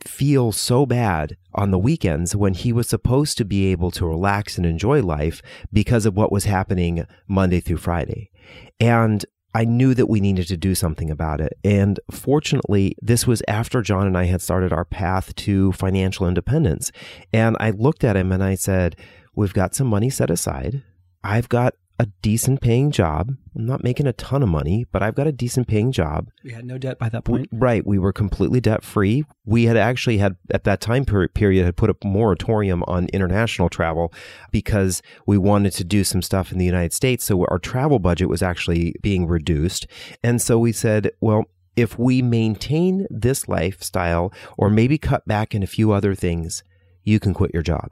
feel 0.00 0.52
so 0.52 0.86
bad 0.86 1.36
on 1.54 1.70
the 1.70 1.78
weekends 1.78 2.34
when 2.34 2.54
he 2.54 2.72
was 2.72 2.88
supposed 2.88 3.36
to 3.38 3.44
be 3.44 3.66
able 3.66 3.90
to 3.90 4.06
relax 4.06 4.56
and 4.56 4.66
enjoy 4.66 5.02
life 5.02 5.42
because 5.72 6.06
of 6.06 6.16
what 6.16 6.32
was 6.32 6.44
happening 6.44 7.06
Monday 7.28 7.60
through 7.60 7.76
Friday. 7.76 8.30
And 8.80 9.24
I 9.54 9.64
knew 9.64 9.92
that 9.94 10.08
we 10.08 10.20
needed 10.20 10.48
to 10.48 10.56
do 10.56 10.74
something 10.74 11.10
about 11.10 11.40
it. 11.40 11.52
And 11.62 12.00
fortunately, 12.10 12.96
this 13.02 13.26
was 13.26 13.42
after 13.46 13.82
John 13.82 14.06
and 14.06 14.16
I 14.16 14.24
had 14.24 14.40
started 14.40 14.72
our 14.72 14.86
path 14.86 15.34
to 15.36 15.72
financial 15.72 16.26
independence. 16.26 16.90
And 17.32 17.56
I 17.60 17.70
looked 17.70 18.02
at 18.02 18.16
him 18.16 18.32
and 18.32 18.42
I 18.42 18.54
said, 18.54 18.96
We've 19.34 19.54
got 19.54 19.74
some 19.74 19.86
money 19.86 20.10
set 20.10 20.30
aside. 20.30 20.82
I've 21.24 21.48
got 21.48 21.74
a 22.02 22.06
decent 22.20 22.60
paying 22.60 22.90
job. 22.90 23.30
I'm 23.54 23.64
not 23.64 23.84
making 23.84 24.08
a 24.08 24.12
ton 24.12 24.42
of 24.42 24.48
money, 24.48 24.86
but 24.90 25.04
I've 25.04 25.14
got 25.14 25.28
a 25.28 25.32
decent 25.32 25.68
paying 25.68 25.92
job. 25.92 26.28
We 26.42 26.50
had 26.50 26.64
no 26.64 26.76
debt 26.76 26.98
by 26.98 27.08
that 27.10 27.22
point. 27.22 27.48
Right. 27.52 27.86
We 27.86 27.96
were 27.96 28.12
completely 28.12 28.60
debt 28.60 28.82
free. 28.82 29.24
We 29.44 29.66
had 29.66 29.76
actually 29.76 30.18
had, 30.18 30.36
at 30.50 30.64
that 30.64 30.80
time 30.80 31.04
period, 31.04 31.64
had 31.64 31.76
put 31.76 31.90
a 31.90 31.96
moratorium 32.04 32.82
on 32.88 33.06
international 33.12 33.68
travel 33.68 34.12
because 34.50 35.00
we 35.28 35.38
wanted 35.38 35.74
to 35.74 35.84
do 35.84 36.02
some 36.02 36.22
stuff 36.22 36.50
in 36.50 36.58
the 36.58 36.64
United 36.64 36.92
States. 36.92 37.24
So 37.24 37.46
our 37.48 37.60
travel 37.60 38.00
budget 38.00 38.28
was 38.28 38.42
actually 38.42 38.96
being 39.00 39.28
reduced. 39.28 39.86
And 40.24 40.42
so 40.42 40.58
we 40.58 40.72
said, 40.72 41.12
well, 41.20 41.44
if 41.76 41.96
we 42.00 42.20
maintain 42.20 43.06
this 43.10 43.46
lifestyle 43.46 44.32
or 44.58 44.70
maybe 44.70 44.98
cut 44.98 45.24
back 45.24 45.54
in 45.54 45.62
a 45.62 45.68
few 45.68 45.92
other 45.92 46.16
things, 46.16 46.64
you 47.04 47.20
can 47.20 47.32
quit 47.32 47.52
your 47.54 47.62
job. 47.62 47.90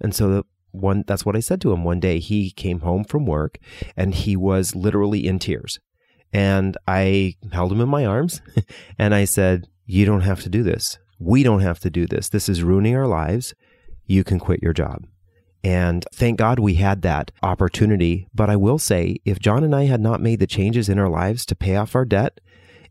And 0.00 0.12
so 0.12 0.46
one 0.72 1.04
that's 1.06 1.24
what 1.24 1.36
I 1.36 1.40
said 1.40 1.60
to 1.62 1.72
him 1.72 1.84
one 1.84 2.00
day. 2.00 2.18
He 2.18 2.50
came 2.50 2.80
home 2.80 3.04
from 3.04 3.26
work 3.26 3.58
and 3.96 4.14
he 4.14 4.36
was 4.36 4.74
literally 4.74 5.26
in 5.26 5.38
tears. 5.38 5.78
And 6.32 6.76
I 6.88 7.34
held 7.52 7.72
him 7.72 7.80
in 7.80 7.88
my 7.88 8.04
arms 8.04 8.40
and 8.98 9.14
I 9.14 9.24
said, 9.24 9.68
"You 9.86 10.04
don't 10.04 10.22
have 10.22 10.40
to 10.42 10.48
do 10.48 10.62
this. 10.62 10.98
We 11.18 11.42
don't 11.42 11.60
have 11.60 11.78
to 11.80 11.90
do 11.90 12.06
this. 12.06 12.28
This 12.28 12.48
is 12.48 12.62
ruining 12.62 12.96
our 12.96 13.06
lives. 13.06 13.54
You 14.06 14.24
can 14.24 14.38
quit 14.38 14.62
your 14.62 14.72
job." 14.72 15.04
And 15.64 16.04
thank 16.12 16.38
God 16.38 16.58
we 16.58 16.74
had 16.74 17.02
that 17.02 17.30
opportunity. 17.42 18.26
But 18.34 18.50
I 18.50 18.56
will 18.56 18.78
say, 18.78 19.18
if 19.24 19.38
John 19.38 19.62
and 19.62 19.74
I 19.74 19.84
had 19.84 20.00
not 20.00 20.20
made 20.20 20.40
the 20.40 20.46
changes 20.46 20.88
in 20.88 20.98
our 20.98 21.08
lives 21.08 21.46
to 21.46 21.54
pay 21.54 21.76
off 21.76 21.94
our 21.94 22.04
debt 22.04 22.40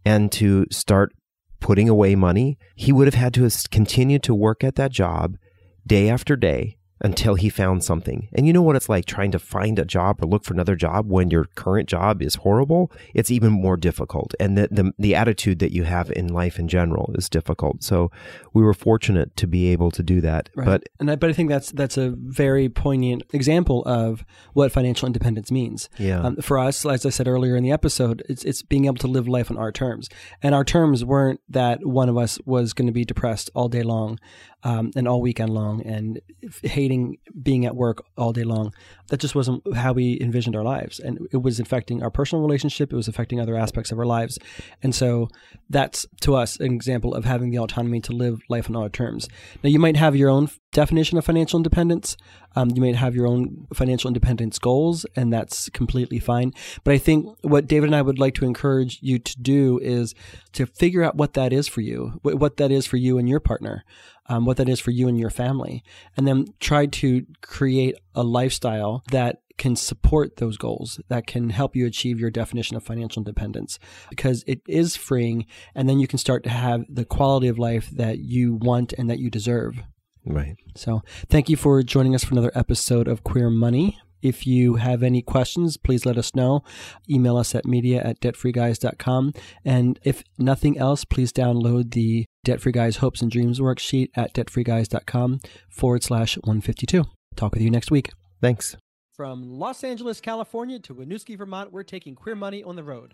and 0.06 0.32
to 0.34 0.65
start 0.72 1.13
putting 1.60 1.89
away 1.89 2.15
money, 2.15 2.58
he 2.76 2.94
would 2.94 3.08
have 3.08 3.13
had 3.13 3.34
to 3.34 3.50
continue 3.70 4.20
to 4.20 4.34
work 4.34 4.63
at 4.63 4.76
that 4.76 4.91
job 4.91 5.38
day 5.86 6.10
after 6.10 6.36
day 6.36 6.78
until 7.02 7.36
he 7.36 7.50
found 7.50 7.84
something. 7.84 8.30
And 8.34 8.46
you 8.48 8.54
know 8.54 8.62
what 8.62 8.76
it's 8.76 8.90
like 8.90 9.06
trying 9.06 9.32
to 9.32 9.40
find 9.40 9.80
a 9.80 9.86
job 9.86 10.22
or 10.22 10.28
look 10.28 10.44
for 10.44 10.54
another 10.54 10.76
job 10.76 11.10
when 11.10 11.32
your 11.32 11.46
current 11.56 11.90
job 11.90 12.22
is 12.22 12.36
horrible? 12.36 12.92
It's 13.14 13.32
even 13.32 13.52
more 13.52 13.76
difficult. 13.76 14.34
And 14.40 14.58
the, 14.58 14.68
the, 14.72 14.94
the, 14.98 15.12
attitude 15.12 15.60
that 15.60 15.74
you 15.74 15.84
have 15.84 16.10
in 16.12 16.30
life 16.30 16.58
in 16.58 16.70
general 16.70 17.14
is 17.16 17.30
difficult. 17.30 17.84
So 17.84 18.12
we 18.54 18.64
were 18.64 18.74
fortunate 18.74 19.36
to 19.36 19.46
be 19.46 19.68
able 19.68 19.92
to 19.92 20.02
do 20.02 20.22
that. 20.22 20.50
Right. 20.56 20.66
But 20.66 20.84
and 21.00 21.12
I, 21.12 21.16
but 21.18 21.30
I 21.30 21.34
think 21.34 21.50
that's 21.50 21.72
that's 21.72 21.98
a 21.98 22.12
very 22.16 22.70
poignant 22.70 23.24
example 23.34 23.84
of 23.86 24.24
what 24.54 24.72
financial 24.72 25.06
independence 25.06 25.52
means. 25.52 25.90
Yeah. 26.00 26.22
Um, 26.22 26.38
for 26.38 26.58
us, 26.58 26.86
as 26.86 27.06
I 27.06 27.10
said 27.10 27.28
earlier 27.28 27.58
in 27.58 27.64
the 27.64 27.72
episode, 27.72 28.24
it's 28.30 28.44
it's 28.46 28.64
being 28.64 28.86
able 28.86 28.96
to 28.98 29.08
live 29.08 29.28
life 29.28 29.52
on 29.52 29.58
our 29.58 29.72
terms. 29.72 30.08
And 30.42 30.56
our 30.56 30.64
terms 30.64 31.04
weren't 31.04 31.42
that 31.50 31.86
one 31.86 32.08
of 32.08 32.18
us 32.18 32.40
was 32.46 32.74
going 32.74 32.88
to 32.88 32.94
be 32.94 33.06
depressed 33.06 33.50
all 33.54 33.68
day 33.68 33.84
long 33.84 34.18
um, 34.63 34.91
and 34.95 35.08
all 35.08 35.21
weekend 35.21 35.52
long 35.54 35.82
and 35.82 36.21
hating 36.63 37.17
being 37.41 37.65
at 37.65 37.76
work 37.76 38.04
all 38.17 38.34
day 38.34 38.43
long. 38.43 38.74
That 39.10 39.19
just 39.19 39.36
wasn't 39.36 39.76
how 39.76 39.93
we 39.93 40.19
envisioned 40.21 40.56
our 40.56 40.63
lives. 40.63 41.00
And 41.00 41.28
it 41.32 41.41
was 41.41 41.60
affecting 41.60 42.02
our 42.04 42.10
personal 42.10 42.41
relationship, 42.41 42.93
it 42.93 42.95
was 42.95 43.08
affecting 43.08 43.39
other 43.39 43.58
aspects 43.58 43.91
of 43.91 44.00
our 44.00 44.06
lives. 44.06 44.39
And 44.82 44.93
so 44.93 45.30
that's 45.69 46.06
to 46.21 46.36
us 46.36 46.60
an 46.60 46.74
example 46.74 47.13
of 47.13 47.26
having 47.26 47.52
the 47.52 47.60
autonomy 47.60 48.00
to 48.02 48.13
live 48.13 48.41
life 48.50 48.69
on 48.69 48.76
our 48.76 48.89
terms. 48.89 49.28
Now, 49.63 49.69
you 49.69 49.80
might 49.80 49.97
have 49.97 50.15
your 50.15 50.30
own 50.30 50.50
definition 50.71 51.17
of 51.17 51.26
financial 51.26 51.58
independence. 51.58 52.15
Um, 52.56 52.69
you 52.71 52.82
might 52.82 52.95
have 52.95 53.15
your 53.15 53.28
own 53.28 53.67
financial 53.74 54.08
independence 54.08 54.58
goals, 54.60 55.06
and 55.15 55.32
that's 55.32 55.69
completely 55.69 56.19
fine. 56.19 56.54
But 56.84 56.93
I 56.93 56.97
think 56.97 57.28
what 57.41 57.67
David 57.67 57.88
and 57.88 57.95
I 57.95 58.02
would 58.02 58.19
like 58.19 58.36
to 58.36 58.45
encourage 58.45 59.00
you 59.02 59.19
to 59.19 59.41
do 59.41 59.80
is 59.82 60.13
to 60.54 60.65
figure 60.65 61.04
out 61.04 61.15
what 61.15 61.34
that 61.34 61.52
is 61.52 61.67
for 61.67 61.82
you, 61.82 62.19
what 62.24 62.58
that 62.58 62.71
is 62.71 62.86
for 62.86 62.97
you 62.97 63.17
and 63.17 63.28
your 63.28 63.39
partner 63.39 63.84
um, 64.28 64.46
what 64.46 64.58
that 64.58 64.70
is 64.70 64.80
for 64.80 64.92
you 64.92 65.08
and 65.08 65.20
your 65.20 65.30
family, 65.30 65.84
and 66.16 66.28
then 66.28 66.46
try 66.60 66.86
to 66.86 67.26
create 67.42 67.96
a 68.16 68.24
lifestyle 68.24 69.04
that 69.12 69.42
can 69.58 69.76
support 69.76 70.38
those 70.38 70.58
goals, 70.58 71.00
that 71.08 71.28
can 71.28 71.52
help 71.52 71.76
you 71.76 71.86
achieve 71.86 72.20
your 72.20 72.32
definition 72.32 72.76
of 72.76 72.84
financial 72.84 73.20
independence, 73.20 73.78
because 74.10 74.44
it 74.48 74.62
is 74.68 74.96
freeing, 74.96 75.46
and 75.76 75.88
then 75.88 76.00
you 76.00 76.08
can 76.08 76.18
start 76.18 76.44
to 76.44 76.50
have 76.50 76.84
the 76.90 77.06
quality 77.06 77.48
of 77.48 77.60
life 77.60 77.90
that 77.92 78.20
you 78.20 78.56
want 78.56 78.94
and 78.94 79.10
that 79.10 79.20
you 79.20 79.30
deserve. 79.30 79.84
Right. 80.26 80.56
So, 80.76 81.02
thank 81.30 81.50
you 81.50 81.58
for 81.58 81.82
joining 81.84 82.16
us 82.16 82.24
for 82.24 82.34
another 82.34 82.52
episode 82.56 83.08
of 83.08 83.24
Queer 83.24 83.50
Money. 83.50 84.00
If 84.22 84.46
you 84.46 84.76
have 84.76 85.04
any 85.04 85.22
questions, 85.22 85.78
please 85.78 86.06
let 86.06 86.18
us 86.18 86.36
know. 86.36 86.64
Email 87.10 87.38
us 87.38 87.56
at 87.56 87.66
media 87.66 88.02
at 88.02 88.20
debtfreeguys.com. 88.20 89.34
And 89.66 90.00
if 90.04 90.24
nothing 90.38 90.78
else, 90.78 91.06
please 91.06 91.32
download 91.32 91.92
the 91.94 92.26
Debt 92.44 92.62
Free 92.62 92.72
Guys 92.72 92.98
Hopes 92.98 93.22
and 93.22 93.32
Dreams 93.32 93.60
worksheet 93.60 94.10
at 94.16 94.34
debtfreeguys.com 94.34 95.40
forward 95.70 96.04
slash 96.04 96.36
152. 96.38 97.04
Talk 97.36 97.54
with 97.54 97.62
you 97.62 97.70
next 97.70 97.92
week. 97.92 98.12
Thanks. 98.42 98.76
From 99.14 99.44
Los 99.60 99.84
Angeles, 99.84 100.20
California 100.20 100.80
to 100.80 100.96
Winooski, 100.96 101.38
Vermont, 101.38 101.72
we're 101.72 101.84
taking 101.84 102.16
queer 102.16 102.36
money 102.36 102.64
on 102.64 102.76
the 102.76 102.84
road. 102.84 103.14